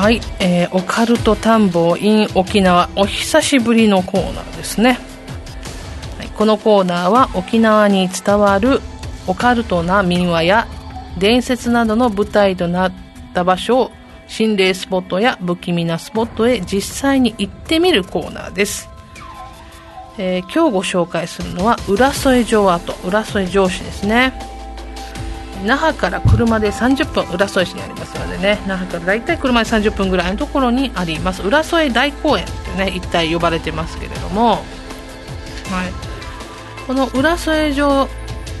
[0.00, 4.98] はい、えー、オカルト探訪 in 沖縄お久しぶりのコーナーですね、
[6.16, 8.80] はい、このコーナーは沖縄に伝わる
[9.26, 10.66] オカルトな民話や
[11.18, 12.92] 伝説などの舞台となっ
[13.34, 13.90] た場所を
[14.26, 18.88] 心霊スポットや不気味なスポットへ実際に行ってみるコーナーです、
[20.16, 24.59] えー、今日ご紹介するのは浦添城跡浦添城市ですね。
[25.64, 28.58] 那覇から車で30分浦添市にありますのでね。
[28.66, 31.42] 那覇から大体車で30分ぐらいのところにあります。
[31.42, 34.64] 浦添大公園ってね一帯呼ばれてますけれども、はい、
[36.86, 38.08] この浦添城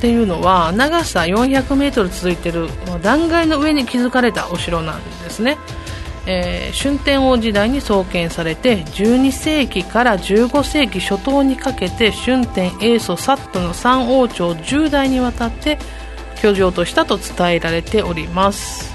[0.00, 2.68] ていうのは長さ 400m 続いてる
[3.02, 5.58] 断崖の上に築かれたお城なんですね、
[6.26, 15.78] えー、春天王時代に創建されて12世紀から15世紀初頭にかけて春天英祖サットの三王朝10代にわたって
[16.40, 18.92] 居城としたと伝えられております、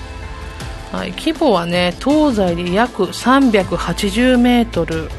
[0.91, 5.09] はい、規模はね東西で約380メートル。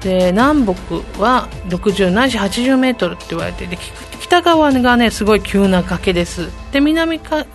[0.00, 3.78] で南北は60ないし80メートルって言われていて
[4.20, 6.50] 北側がねすごい急な崖です。
[6.72, 7.46] で南側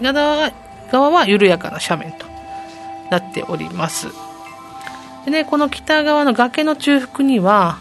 [0.92, 2.26] 側は緩やかな斜面と
[3.12, 4.08] なっております。
[5.26, 7.78] でねこの北側の崖の中腹には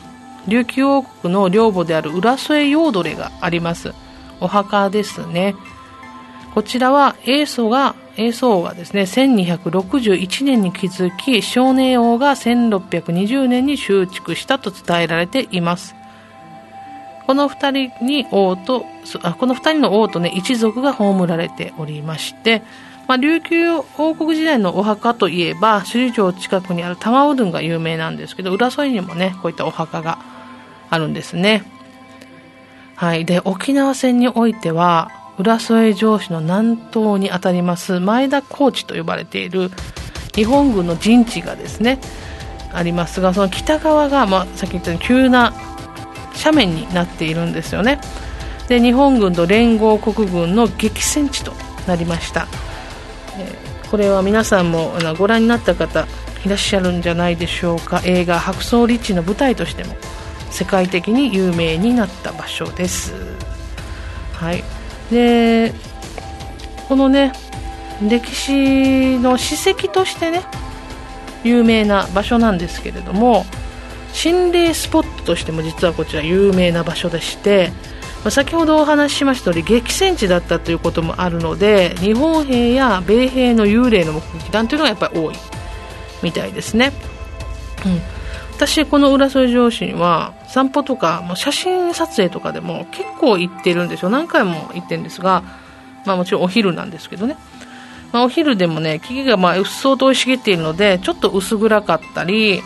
[0.47, 3.95] 琉球王国の領母である浦添陽鳥があります。
[4.41, 5.55] お墓ですね。
[6.59, 15.95] こちらは英祖が、英祖王がですね、1261年に築き、少年王が1620年に修築したと伝えられています。
[17.29, 18.85] この二人に王と、
[19.23, 22.63] あこの二人の王とね、一族が葬られておりまして、
[23.07, 30.19] まあ、琉球王国時代のお墓といえば、首里城近くにある玉うどんが有名なんですけど、浦添にもね、こういったお墓が
[30.91, 31.63] あるんですね。
[32.97, 33.25] はい。
[33.25, 39.71] で、沖縄戦においては、浦添城市の南東にあたります前田高地と呼ばれている
[40.35, 42.01] 日本軍の陣地がですね
[42.73, 45.55] ありますがその北側が、まあ、さっき言ったように急な
[46.37, 48.01] 斜面になっているんですよね。
[48.69, 51.53] で日本軍と連合国軍の激戦地と
[51.87, 52.47] なりました、
[53.39, 53.57] え
[53.91, 56.07] これは皆さんもご覧になった方
[56.45, 58.03] いらっしゃるんじゃないでしょうか。
[58.05, 59.97] 映画「白装リッチ」の舞台としても
[60.51, 63.15] 世界的に有名になった場所です。
[64.35, 64.63] はい。
[65.11, 65.73] で
[66.89, 67.33] このね
[68.03, 70.43] 歴史の史跡としてね
[71.45, 73.45] 有名な場所なんですけれども
[74.13, 77.71] 心霊スポットとしても実はこちら有名な場所でして
[78.25, 85.35] まあ、先ほどお話ししました通り激戦地だったということもあるので日本兵や米兵の幽霊の目撃談というのがやっぱり多い
[86.23, 86.93] みたいですね、
[87.87, 88.01] うん、
[88.57, 94.11] 私この浦添城市には散歩とかもう写真撮影とかでも結構行ってるんですよ。
[94.11, 95.43] 何回も行ってるんですが、
[96.05, 97.37] まあ、もちろんお昼なんですけどね。
[98.13, 102.63] まあ、お昼でもね木々がまあうっそうと生い茂っているのでちょっと薄暗かったり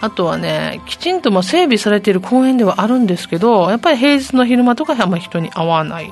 [0.00, 6.10] あとはねきちんとまあ整備されている公園ではあるんですけどやっぱり平日の昼間とかあんま人に会わない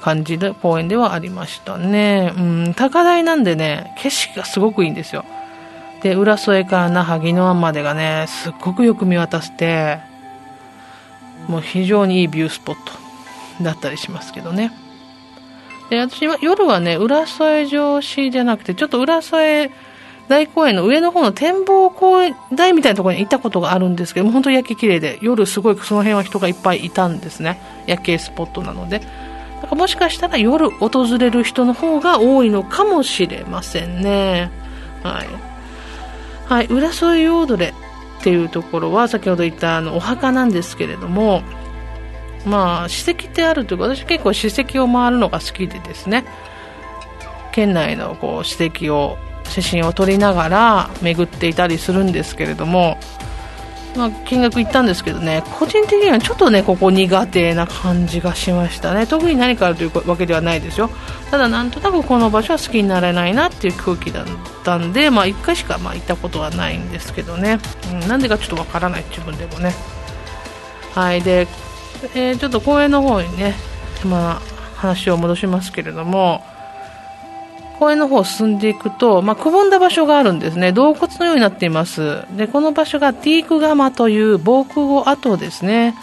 [0.00, 5.24] 感じで公園ではありましたね、うん、高台なんでね景色がすごくいいんですよ。
[6.08, 9.98] で浦添から那覇宜野湾までがねすっごくよく見渡せて
[11.48, 12.92] もう非常にいいビュースポット
[13.64, 14.72] だったりしますけどね
[15.90, 19.70] で、私は夜はね、浦添城市じゃなくて、ちょっと浦添
[20.28, 27.60] 大公園の上の方の展望公園台みたいなところに行ったことがあるんですけども、本当に夜景綺麗で、夜すごいその辺は人がいっぱいいたんですね。
[27.86, 29.00] 夜景スポットなので。
[29.62, 34.50] だかもしかしたら夜訪れる人の方が多いのかもしれませんね。
[35.04, 35.55] はい。
[36.48, 37.74] はい、浦添ヨーっ
[38.22, 41.42] ていうところは先ほど言ったあのお墓なんですけれども、
[42.44, 46.24] まあ、史跡ってあるというか私結構史跡を回るのが好きでですね
[47.52, 52.98] 県内のこう史跡を写真を撮りながら巡っていたりするんですけれども、
[53.96, 59.06] まあ、見学行ったんですけどね個人的にはちょっとねここ苦手な感じがしましたね。
[59.06, 60.90] 特に何かあるというわけではないですよ。
[61.30, 64.26] ただなんとなくこの場所は好きになれないなっていう空気だっ
[64.64, 67.58] たんで、まあ、1回しかまあ行ったことはないんですけどね、
[67.92, 69.74] うん、なんでかちょっとわからない自分でもね。
[70.94, 71.46] はいで
[72.14, 73.54] えー、ちょっと公園の方にね、
[74.04, 74.40] まあ、
[74.76, 76.44] 話を戻しますけれども、
[77.78, 80.72] 公園の方進んでいくと、まあ、くぼんだ場所があるんですね。
[80.72, 82.22] 洞窟のようになっています。
[82.36, 85.94] で、この場所がティークガマという防空壕跡ですね。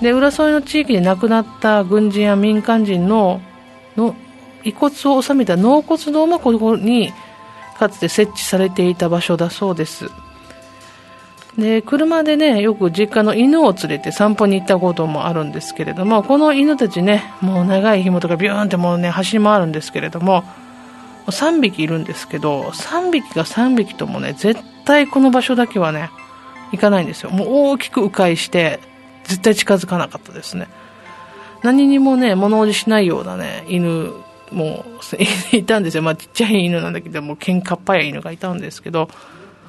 [0.00, 3.40] で、浦添の地域で亡くなった軍人や民間人の
[3.96, 4.14] の
[4.64, 7.12] 遺骨を収めた納骨堂もここに
[7.78, 10.10] かつて設置されていた場所だそうです。
[11.58, 20.44] で車でねよく実家の犬を連れて散歩に行ったこともあるんですけれどもこの犬たちねもう長い紐とかビューンってもうね走り回るんですけれども
[21.26, 26.10] 3匹いるんですけど3匹が3匹ともね絶対この場所だけはね
[26.72, 27.30] 行かないんですよ。
[27.30, 28.80] もう大きく迂回して
[29.24, 30.68] 絶対近づかなかったですね。
[31.62, 34.12] 何にもね物おじしないようなね犬
[34.50, 34.84] も
[35.52, 36.02] いたんですよ。
[36.02, 39.08] まあちっちゃい犬なんだけどもう喧嘩っ早い犬がいたんですけど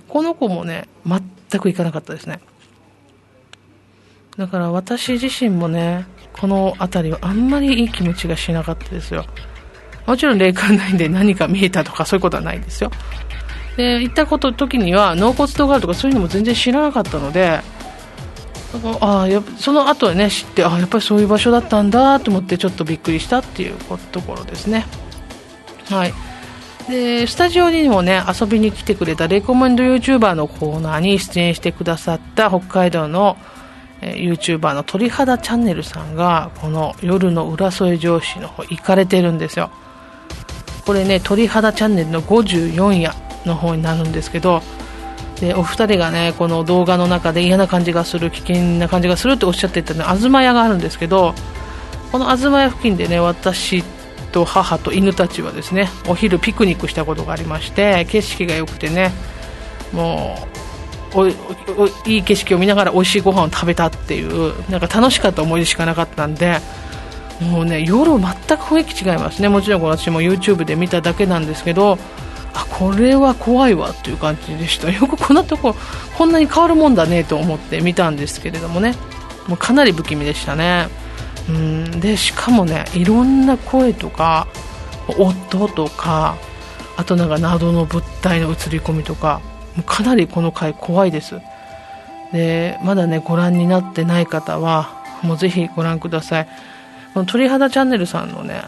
[0.08, 1.22] この子もね全
[1.62, 2.40] く行かなかったですね。
[4.38, 6.08] だから私自身もね
[6.40, 9.26] この辺りはあんまりいい気持ちがしなかったですよ。
[10.06, 12.92] もちろん霊感ないんで何か見えたとかそういうことはないですよ。
[13.78, 17.62] で行ったこと時には納骨堂があるとかそういうのも全然知らなかったので
[19.02, 23.76] あやその後はね知ってあやっぱりそういう場所だったんだと思ってちょっとびっくりしたっていう
[24.12, 24.86] ところですね。
[25.90, 26.14] はい。
[26.90, 33.38] でスタジオにもね遊びに来てくれたレコメンド YouTuber のコーナーに出演してくださった北海道の、
[34.02, 39.72] えー、YouTuber の鳥肌チャンネルさんがこの夜の浦添城市の方行かれてるんですよ。
[40.86, 43.14] これね鳥肌チャンネルの54夜
[43.46, 44.62] の方になるんですけど
[45.40, 51.34] でお二人がねこの動画の中で嫌な感じがする危険な感じがするっておっしゃっていたね東屋があるんですけど
[52.12, 53.84] この東屋付近でね私
[54.32, 59.12] と母と犬たちはですねお昼ピクニックしたことがありまして景色が良くてね
[59.92, 60.36] も
[61.16, 61.30] う
[62.10, 66.60] いい景色を見ながら美味しいご飯を食べたっていうなんか楽しかった思い出しかなかったんで
[67.42, 68.26] もうね夜全く
[68.64, 69.50] 雰囲気違いますね。
[69.50, 71.98] もちろん私も YouTube で見ただけなんですけど
[72.54, 74.90] あこれは怖いわっていう感じでした。
[74.92, 75.76] よくこんなとこ
[76.18, 78.96] こんなに変わるもんだねと思って見たんですけれどもね。
[79.48, 80.88] もうかなり不気味でしたね。
[81.50, 82.00] うん。
[82.00, 84.48] でしかもねいろんな声とか
[85.18, 86.36] 音とか
[86.96, 89.42] あとなんか謎の物体の映り込みとか
[89.76, 91.42] もうかなりこの回怖いです。
[92.32, 94.90] でまだねご覧になってない方は
[95.22, 96.48] もうぜひご覧ください。
[97.14, 98.64] この鳥肌チャンネルさんのね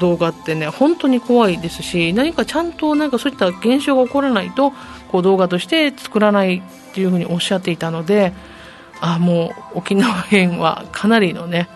[0.00, 4.72] 動画ってね本当に怖いですし何かちゃんとなんかそういった現象が起こらないと
[5.10, 8.32] こう動画として作らないっていうふうにおっしゃっていたので
[9.00, 11.68] あもう沖縄編はかなりのね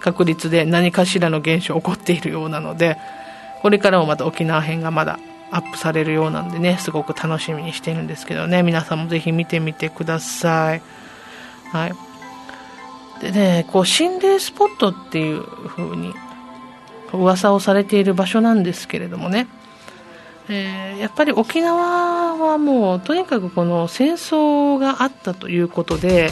[0.00, 2.98] 確率で何かしらの現象起こっているようなので
[3.62, 5.18] これからもまた沖縄編がまだ
[5.50, 10.82] アップされるようなんでねすごく楽しみにしてるんですけどね皆さんもぜひ見てみてください。
[11.72, 12.03] はい。
[13.24, 16.12] でねこう心霊スポットっていう風に
[17.12, 19.46] 噂をされている場所なんですけれどもね。
[20.50, 26.28] えー、やっぱり沖縄はもうとにかくこの戦争があったということで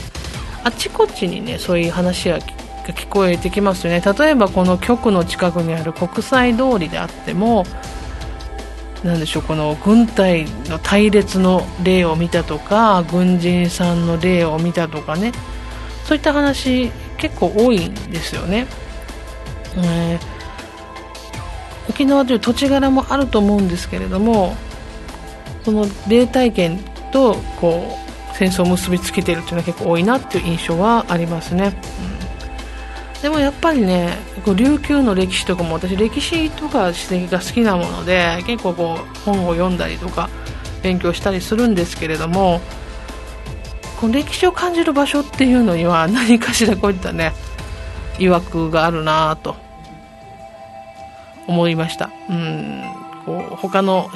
[0.64, 4.02] あちこちにねそういう話が聞こえてきますよね。
[4.02, 7.64] 例えばこの局の近くにある国際通りであっても
[9.02, 15.32] なでしょうこの軍隊の隊列の例を見たとか軍人さんの例を見たとかね。
[16.04, 18.66] そういった話結構多いんですよね、
[19.76, 24.56] えー、沖縄という土地柄もあると思うんですけれども
[25.64, 26.78] その霊体験
[27.12, 27.96] とこ
[28.32, 31.74] う戦争を結びつけているというのは結構多いなっていう印象はありますね、
[33.16, 40.28] うん、でもやっぱりねこう琉球の歴史とかも私歴史とか史跡が好きなもので結構こう本を読んだりとか
[40.82, 42.60] 勉強したりするんですけれども
[44.02, 47.32] この歴史を感じる場所っていうのには何かしらこういったね
[48.18, 49.54] 曰くがあるなと
[51.46, 52.10] 思いました。
[52.28, 52.82] うん。
[53.24, 54.10] こう他の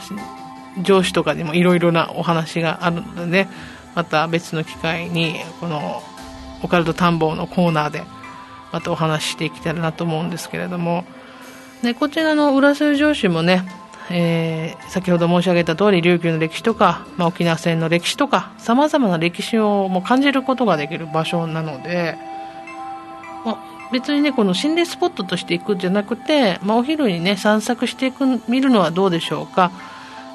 [0.83, 3.49] 上司とかにもいろいろなお話があるのでね
[3.95, 6.03] また別の機会にこの
[6.65, 8.03] オカルト探訪のコーナーで
[8.73, 11.05] またお話ししていきたいなと思うんですけれども、
[11.85, 13.63] ね、こちらの浦添上司もね、
[14.11, 22.17] えー、先ほど申し上げた通り琉球の歴史とか、まあ、沖縄戦の歴史とかさまざまな歴史をも感じることができる場所なので、
[23.45, 29.73] まあ、別にねこの心霊スポットとして行くんじゃなくて、まあ、お昼にね散策していく見るのはどうでしょうか。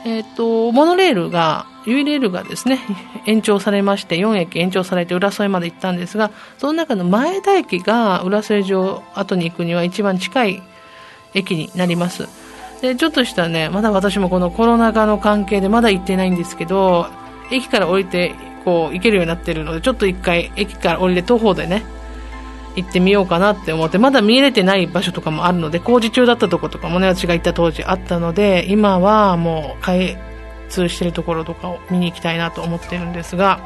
[0.03, 2.79] え、ー、と、モノレールが、ユイレールがですね、
[3.27, 10.63] 延長されまして、4駅延長されて浦添まで行ったんですが、その中の前田駅が浦添城後に行くには一番近い
[11.35, 12.40] 駅になります。
[12.81, 17.07] で、ちょっとしたね、まだ私もこのコロナ禍の関係でまだ行ってないんですけど、
[17.51, 18.33] 駅から降りて、
[18.65, 21.83] こう、行けるようになってるので、ちょっと一回駅から降りて徒歩でね、
[22.75, 30.17] 行ってみようかなって思ってまだ見れてない場所とかもあるので工事中だったとことかもね私が行った当時あったので今はもう開
[30.69, 33.59] 通してるところとかを見に行きたいなと思ってるんですが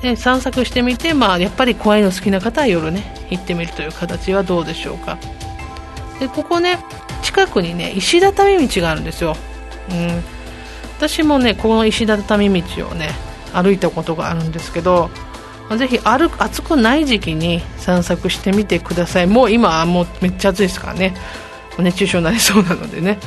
[0.00, 5.18] で散策してみて、まあ、やっぱり怖いの好きな方は夜ね行ってみるという形はどうでしょうか。
[6.20, 6.78] でここね
[7.22, 9.36] 近くにね石畳道があるんですよ、
[9.90, 10.22] うん、
[10.96, 13.10] 私もねこの石畳道をね
[13.52, 15.10] 歩いたことがあるんですけど
[15.76, 19.26] ぜひ歩く暑くない時期に散策してみてください。
[19.26, 21.14] もう今もうめっちゃ暑いですからね。
[21.78, 23.18] 熱中症になりそうなのでね。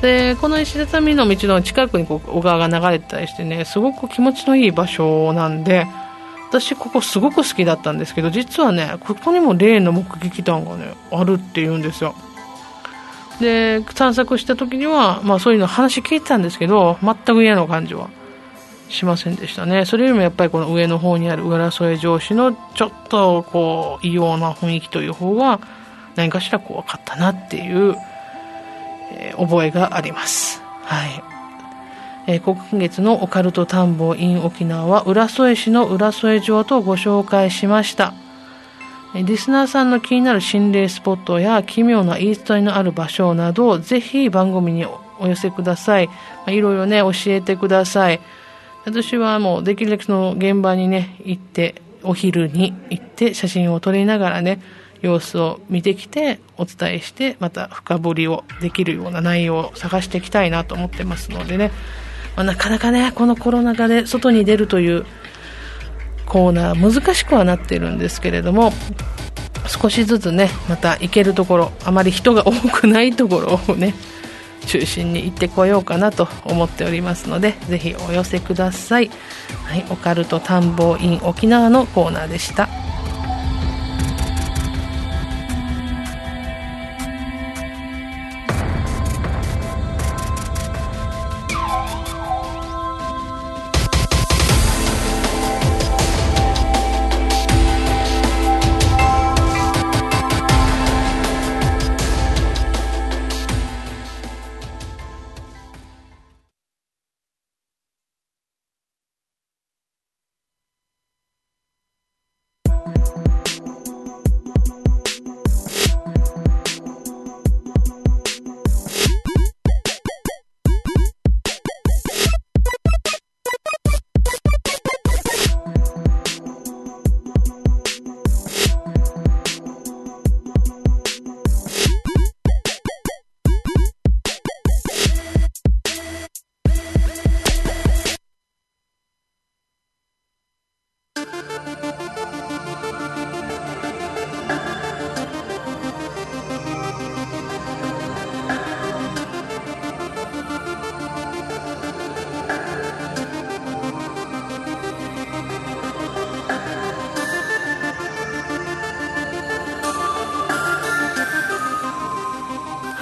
[0.00, 5.86] でこの石畳の道の近くにこう小川が流れてたりしてねすごく気持ちのいい場所なんで
[6.48, 12.14] 私ここすごく好きだったんですけど実はねここにも例の目撃談がねあるっていうんですよ。
[13.40, 18.10] で散策した時には、まあ、そういうの話聞いてたんですけど全く嫌な感じは
[18.88, 19.84] しませんでしたね。
[19.84, 25.60] それよりもやっぱりこの上の方にある浦添城市のちょっとこう異様な雰囲気という方が
[26.16, 27.96] 何かしら怖かったなっていう、
[29.12, 30.60] えー、覚えがあります。
[30.82, 31.22] はい。
[32.26, 38.12] えー、今月のオカルト探訪 in 沖縄は浦添市の浦添城とご紹介しました。
[39.14, 46.06] リスナーさんの気になる心霊スポットや奇妙な言い伝えのある場所など、ぜひ番組にお寄せください。
[46.06, 46.14] ま
[46.46, 48.20] あ、いろいろね、教えてください。
[48.84, 54.60] 私はもうできるだけその現場にね、行って、お昼に行って写真を撮りながらね、
[55.02, 61.72] 様子を見てきてお伝えしてまた深掘りをできるような内容を探していきたいなと思ってますのでね、
[62.36, 65.06] まあ、なかなかねこのコロナ禍で外に出るという
[66.30, 68.72] コーナー難しくはなっているんですけれども
[69.66, 73.94] 少しずつねまた行けるところあまり人が多くないところをね
[74.66, 79.10] 中心に行ってこようかなと思っておりますのでぜひお寄せください、
[79.64, 82.68] はい、オカルト探訪 in 沖縄のコーナーでした。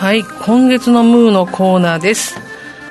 [0.09, 2.41] はい今月のムーのコーナーです。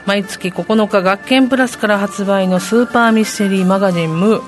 [0.06, 4.42] 毎月9日学研プラスから発売のスーパーミステリーマガジンムー。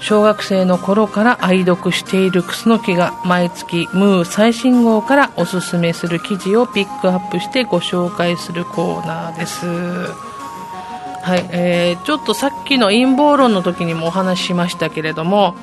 [0.00, 9.66] 小学生の頃から愛読しているクスノキが毎月ムー最新号からおすすめする記事をピックアップしてご紹介するコーナーです。
[9.66, 15.54] はい、えー、ちょっとさっきの陰謀論の時にもお話ししましたけれども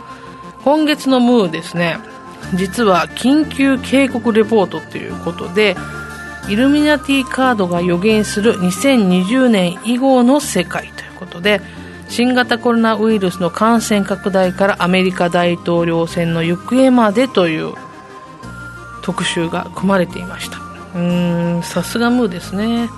[0.63, 1.97] 今月のムーですね。
[2.53, 5.75] 実は緊急警告レポートということで
[6.49, 11.61] イルミナティカードが予言する2020年以後の世界ということで
[12.09, 17.73] 新型コロナウイルスの感染拡大からアメリカ大統領選の行方までという
[19.01, 20.57] 特集が組まれていました。
[20.57, 22.89] うーんさすがムーですね。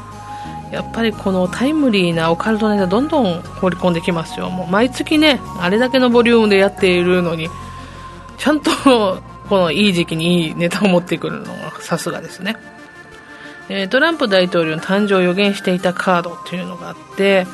[0.72, 4.52] やっぱりこのタイムリーなオカルトネタどんどん放り込んできますよ。
[4.52, 7.50] もう毎月ねあれだけのボリュームでやっているのに
[8.38, 8.70] ちゃんと
[9.50, 12.56] このいい時期にいいネタを持ってくるのがさすがですね。
[13.70, 17.46] え、トランプ大統領の誕生を予言していたカードっていうのがあって、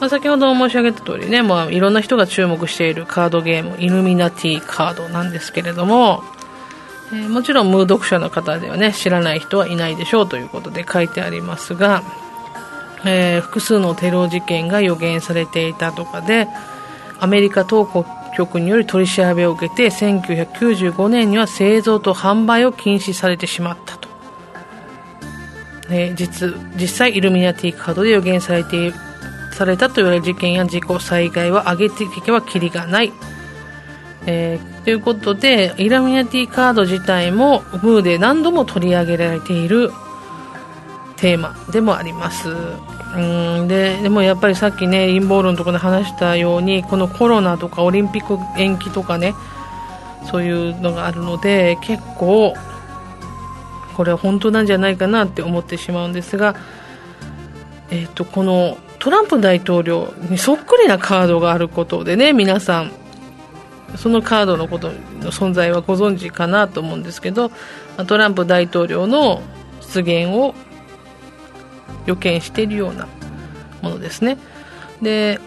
[0.00, 6.22] まあ、先ほど申し上げた通りね、まあ、いろんな人が注目しているカードゲームイルミナティカードなんですけれども、
[7.12, 12.02] えー、もちろんムー読者の方ではね知らない人はいないでしょうということで書いてありますが、
[13.06, 16.48] えー、複数のテロ事件が予言されていたとかで
[17.18, 17.86] アメリカ当
[18.36, 24.05] 局により取り調べを受けて1995年には製造と販売を禁止されてしまったと。
[25.90, 28.92] えー、実実際イルミナティカードで予言されて
[29.52, 33.12] されたと言われる事件や事故災害は上げていけばきりがない、
[34.26, 39.90] えー、ということでイルミナティカード自体もムーで何度も取り上げられている
[41.16, 42.50] テーマでもあります。
[42.50, 49.34] うんででもやっぱりさっきね陰謀論のとこで話したようにこのコロナとかオリンピック延期とかね
[50.30, 52.52] そういうのがあるので結構
[53.96, 56.54] これは本当なんじゃないかなって思ってしまうんですが、
[57.90, 62.92] えーと、このトランプ大統領にそっくりなカードがあることでね皆さん
[63.96, 67.50] そのカードのことの存在はご存知かなと思うんですけど
[68.06, 69.40] トランプ大統領の
[69.80, 70.54] 出現を
[72.04, 73.08] 予見しているような
[73.80, 74.36] ものですね。
[75.00, 75.40] で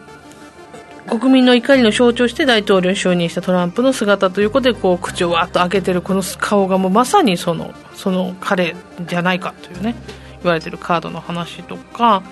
[1.10, 8.76] 国民の怒りの象徴して大統領に就任したトランプの姿ということでこう口をわっと開けてるこの顔がもうまさにそのその彼
[9.08, 9.96] じゃないかというね
[10.44, 12.24] 言われてるカードの話とか。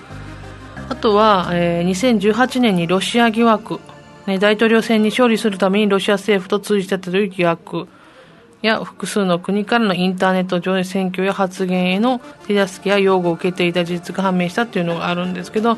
[0.88, 3.80] あとは、えー、2018年にロシア疑惑、
[4.26, 7.88] ね、大統領選に勝利するためにロシア政府と通じてたという疑惑
[8.62, 15.76] や複数の国からのインターネット上で選挙や発言への手助けや擁護を受けていた事実が判明したというのがあるんですけど、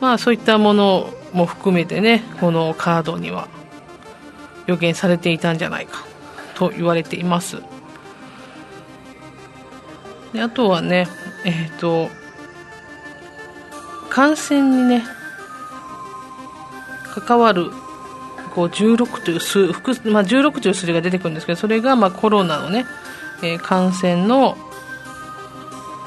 [0.00, 3.48] まあ、そういったものも含めてねこのカードには
[4.66, 6.04] 予言されていたんじゃないか
[6.54, 7.62] と言われています。
[10.32, 11.06] であとはね
[11.44, 12.08] えっ、ー、と
[14.08, 15.04] 感染にね
[17.04, 17.70] 関わる
[18.54, 22.86] こう16という数複、まあ、16という数字が出てくるんですけどそれがまあコロナのね、
[23.42, 24.56] えー、感染の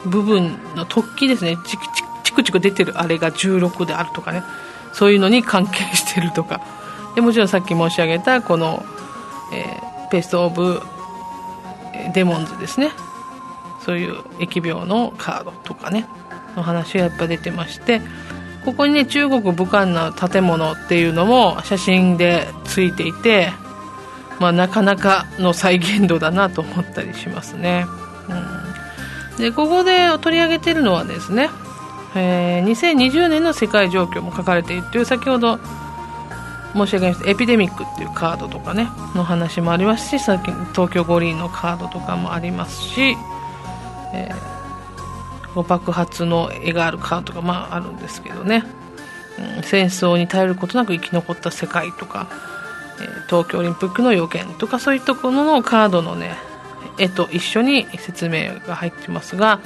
[0.05, 1.57] 部分の突起ですね。
[1.65, 1.83] チク
[2.23, 4.43] チクチク出てるあれが16であるとかね。
[4.99, 6.59] そういうのに関係してるとか。
[7.15, 8.83] でもちろんさっき申し上げたこの、
[9.53, 10.81] えー、ペスト・オブ・
[12.13, 12.91] デモンズですね。
[13.85, 16.05] そういう疫病のカードとかね。
[16.57, 18.01] の話がやっぱ出てまして。
[18.65, 23.53] ここにね中国武漢の建物っていうのも写真でついていて、
[24.41, 27.85] まあ、なかなかの再現度だなと思ったりしますね、
[28.27, 31.49] うん、でここで取り上げてるのはですね
[32.15, 35.59] えー、2020年の世界状況も書かれているという先ほど
[36.73, 43.15] 申し上げましたエピデミックっていうカードとかねの話もありますしさっき東京五輪のカードとかもありますし、
[44.13, 48.63] えー、爆発の絵があるカードとかまああるんですけどね、
[49.57, 52.27] うん、戦争に頼ることなく生き残った世界とか、
[53.01, 56.35] えー、東京オリンピックの予言とかそういったこののカードのね
[56.99, 59.59] 絵と一緒に説明が入ってますが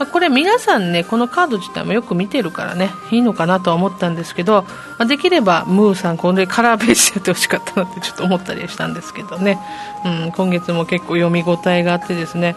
[0.00, 4.68] まあ、これ皆さんねこのカード自体もよく見てるからねいいのかなとは思ったんですけど、ま
[5.00, 9.58] あ、できればムーさんこれカラーベースやってほしかったなってちょっと思ったりしたんですけどね、
[10.06, 12.56] うん、今月も結構読み応えがあってですね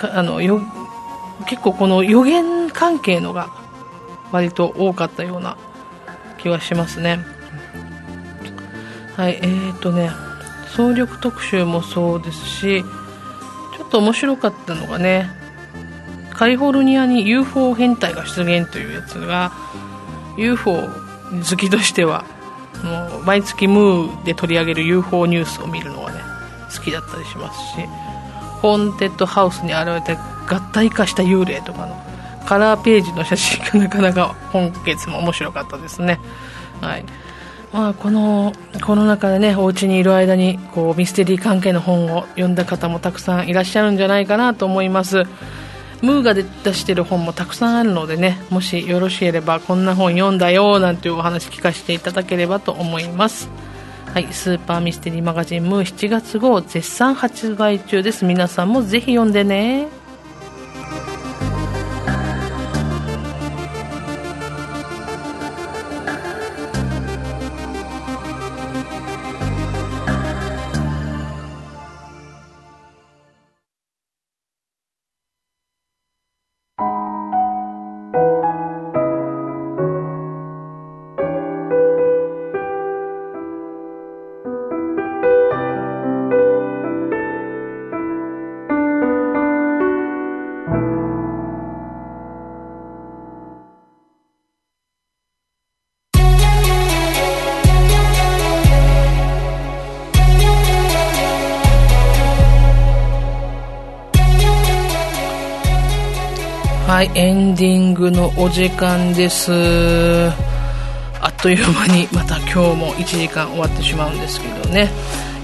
[0.00, 0.60] あのよ
[1.48, 3.50] 結構この予言関係のが
[4.30, 5.58] 割と多かったような
[6.38, 7.18] 気はしますね。
[9.16, 10.10] はいえーとね
[10.68, 12.84] 総力特集もそうですし
[13.76, 15.45] ちょっと面白かったのがね
[16.36, 19.52] カリフォルニアに UFO 変態が出現というやつが
[20.36, 22.24] UFO 好きとしては
[22.84, 26.20] もう毎月ムーで取り上げる UFO ニュースを見るのがね
[26.74, 27.86] 好きだったりしますし
[28.60, 30.14] ホーンテッドハウスに現れた
[30.48, 31.96] 合体化した幽霊とかの
[32.46, 36.20] カラーページの写真がなかなか今月も面白かったですね。
[36.80, 37.04] はい。
[37.72, 45.24] まあ、このこの中でねお家にいる間にこうミステリー関係の本を読んだ方もたくさんいらっしゃるんじゃないかなと思います。
[46.06, 53.48] ムーが出してる本もたくさんあるのでねもしよろしければこんな本読んだよなんていうお話聞かせていただければと思います。
[54.14, 58.24] はいスーパーミステリーマガジンムー7月号絶賛発売中です。
[58.24, 59.88] 皆さんもぜひ読んでね。
[106.96, 109.52] はいエンディングのお時間です。
[111.20, 114.88] あっという間にまた今日も1時間終わってしまうんですけどね、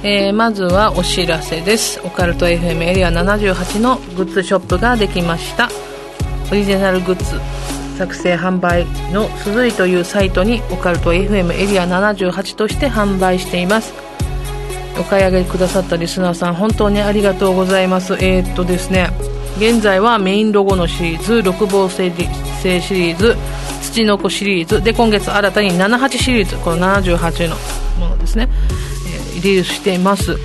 [0.03, 2.00] えー、まずはお知らせです。
[2.05, 5.68] オカルト FM エリア78のグッズショップができました。
[6.50, 7.38] オリジナルグッズ
[7.98, 13.92] 作成販売の鈴井というサイトにオカルト FM エリア78として販売しています。
[14.98, 18.14] お買い上げくださったリスナーさん本当にありがとうございます。
[18.14, 19.11] えー、っとですね。
[19.57, 23.36] 現在はメインロゴのシリーズ六芒星シリーズ
[23.82, 27.57] 土の子シリーズで今月新たに78シリーズこの78の
[27.98, 28.48] ものですね、
[29.07, 30.36] えー、リリースしています、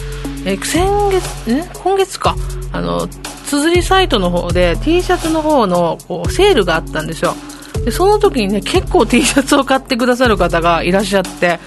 [0.46, 2.36] えー、先月え今月か。
[2.74, 3.08] あの
[3.48, 7.34] 綴りサイトの方で T シャツの方のこうセールがあったんですよ。
[7.86, 11.60] でその時にね結構 T シャツを買ってくださる方がいらっしゃって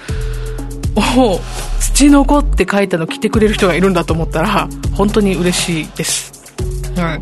[0.95, 1.39] おお
[1.79, 6.30] 土の子って書いたの着てくれる人がいるんだと思ったら本当に嬉しいです。
[7.01, 7.21] はい。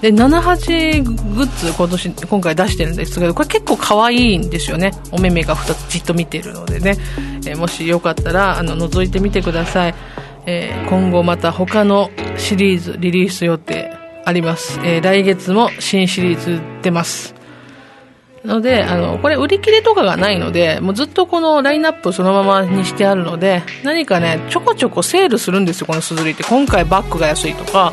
[0.00, 4.92] で、78グッズ今年、今回出してるんですけど、これ結構可愛いんですよね。
[5.12, 6.96] お目目が2つじっと見てるのでね。
[7.46, 9.94] えー、もしよかったら、あの、覗いてみてください。
[10.46, 13.92] えー、今後また他のシリーズリリース予定
[14.24, 14.80] あります。
[14.82, 17.34] えー、来月も新シリーズ出ます。
[18.44, 26.42] ので、あの、これ売り切れとかがないので、もうずっとこのラインナップそのままにしてあるので、何かね、ちょこちょこセールするんですよ、このすずりって。
[26.44, 27.92] 今回バッグが安いとか、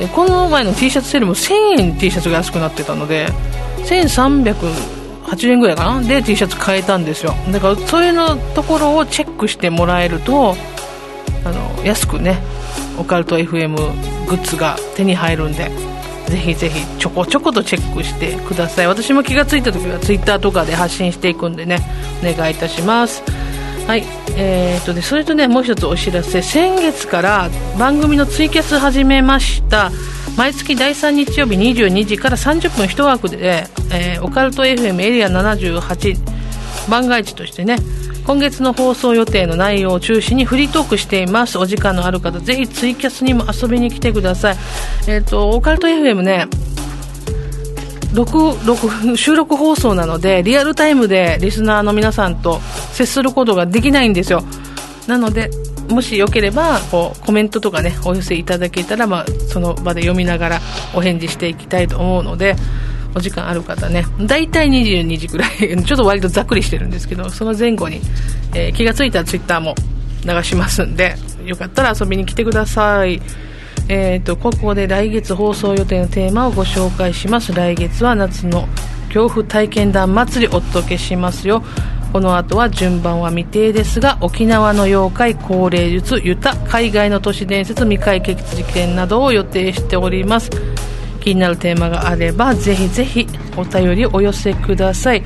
[0.00, 3.28] えこの前の T シャツセールも1000円 T シャツが安くなってたので
[3.84, 6.00] 1380円ぐらいかな？
[6.00, 7.34] で T シャツ買えたんですよ。
[7.52, 10.56] だからそういうのところをチェックしてもらえると
[11.44, 12.38] あの安くね
[12.98, 13.76] オカルト FM
[14.26, 15.70] グッズが手に入るんで
[16.26, 18.86] ぜひぜひちょこちょことチェックしてください。
[18.86, 21.80] 私も気がついた時は Twitter とかで発信していくんでね
[22.22, 23.22] お願いいたします。
[23.86, 24.04] はい、
[24.36, 29.90] えーとね、それとね、もう一つお知らせ、先月から番組のツイキャス始めました。
[30.36, 36.16] 毎月第3日曜日22時から30分1枠で、えー、オカルト FM エリア78
[36.88, 37.76] 番外地としてね、
[38.26, 41.58] 今月の放送予定の内容を中心にフリートークしています。
[41.58, 44.56] お時間のある方、ぜひツイキャスにも遊びに来てください。
[45.08, 46.46] えっ、と、オカルト FM ね、
[48.14, 52.60] 録録収録放送なのでリアルタイムでリスナーの皆さんと
[52.92, 54.42] 接することができないんですよ。
[55.06, 55.50] なので
[55.88, 60.60] もしよければこうコメントとかねお寄せいただけたら、まあ、その場で読みながら
[60.94, 62.54] お返事していきたいと思うので
[63.14, 65.50] お時間ある方ね大体22時くらい
[65.84, 68.00] ちょっと割とざっくりしてるんですけどその前後に、
[68.54, 69.74] えー、気がついたらツイッターも
[70.24, 73.20] 流しますんでよかったら遊びに来てください。
[73.92, 77.52] えーと、ここで来月放送予定のテーマをご紹介します。
[77.52, 78.68] 来月は夏の
[79.08, 81.64] 恐怖体験談祭りお届けしますよ。
[82.12, 90.50] この後は順番は未定ですが沖縄の妖怪高齢術ユタ海外の都市伝説未解決事件などを予定しております。
[91.20, 93.26] 気になるテーマがあればぜひぜひ
[93.56, 95.24] お便りお寄せください。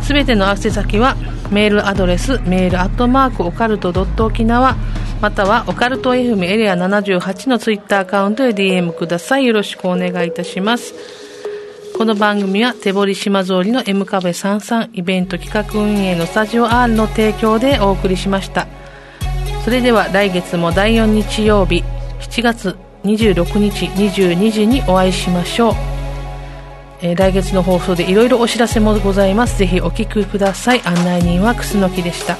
[0.00, 1.14] すべての宛先は
[1.50, 4.76] メールアドレスメールアットマークオカルトドット沖縄
[5.20, 9.46] またはオカルト FM エリア78のツイッターアカウントへ DM ください。
[9.46, 10.94] よろしくお願いいたします。
[11.96, 18.68] この番組は手堀島通りの M カフェ33イベント企画運営のスタジオ R の提供でお送りしました。
[19.64, 21.82] それでは来月も第4日曜日
[22.20, 25.97] 7月26日22時にお会いしましょう。
[27.00, 29.58] えー、来月の放送でいろいろお知らせもございます。
[29.58, 30.82] ぜひお聞きください。
[30.84, 32.36] 案内人は楠木でした。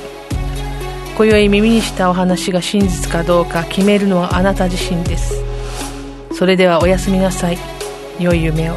[1.18, 5.42] 今宵耳にしたお話が真実かどうか決めるのはあなた自身です
[6.30, 7.58] それではおやすみなさい
[8.20, 8.76] 良い夢を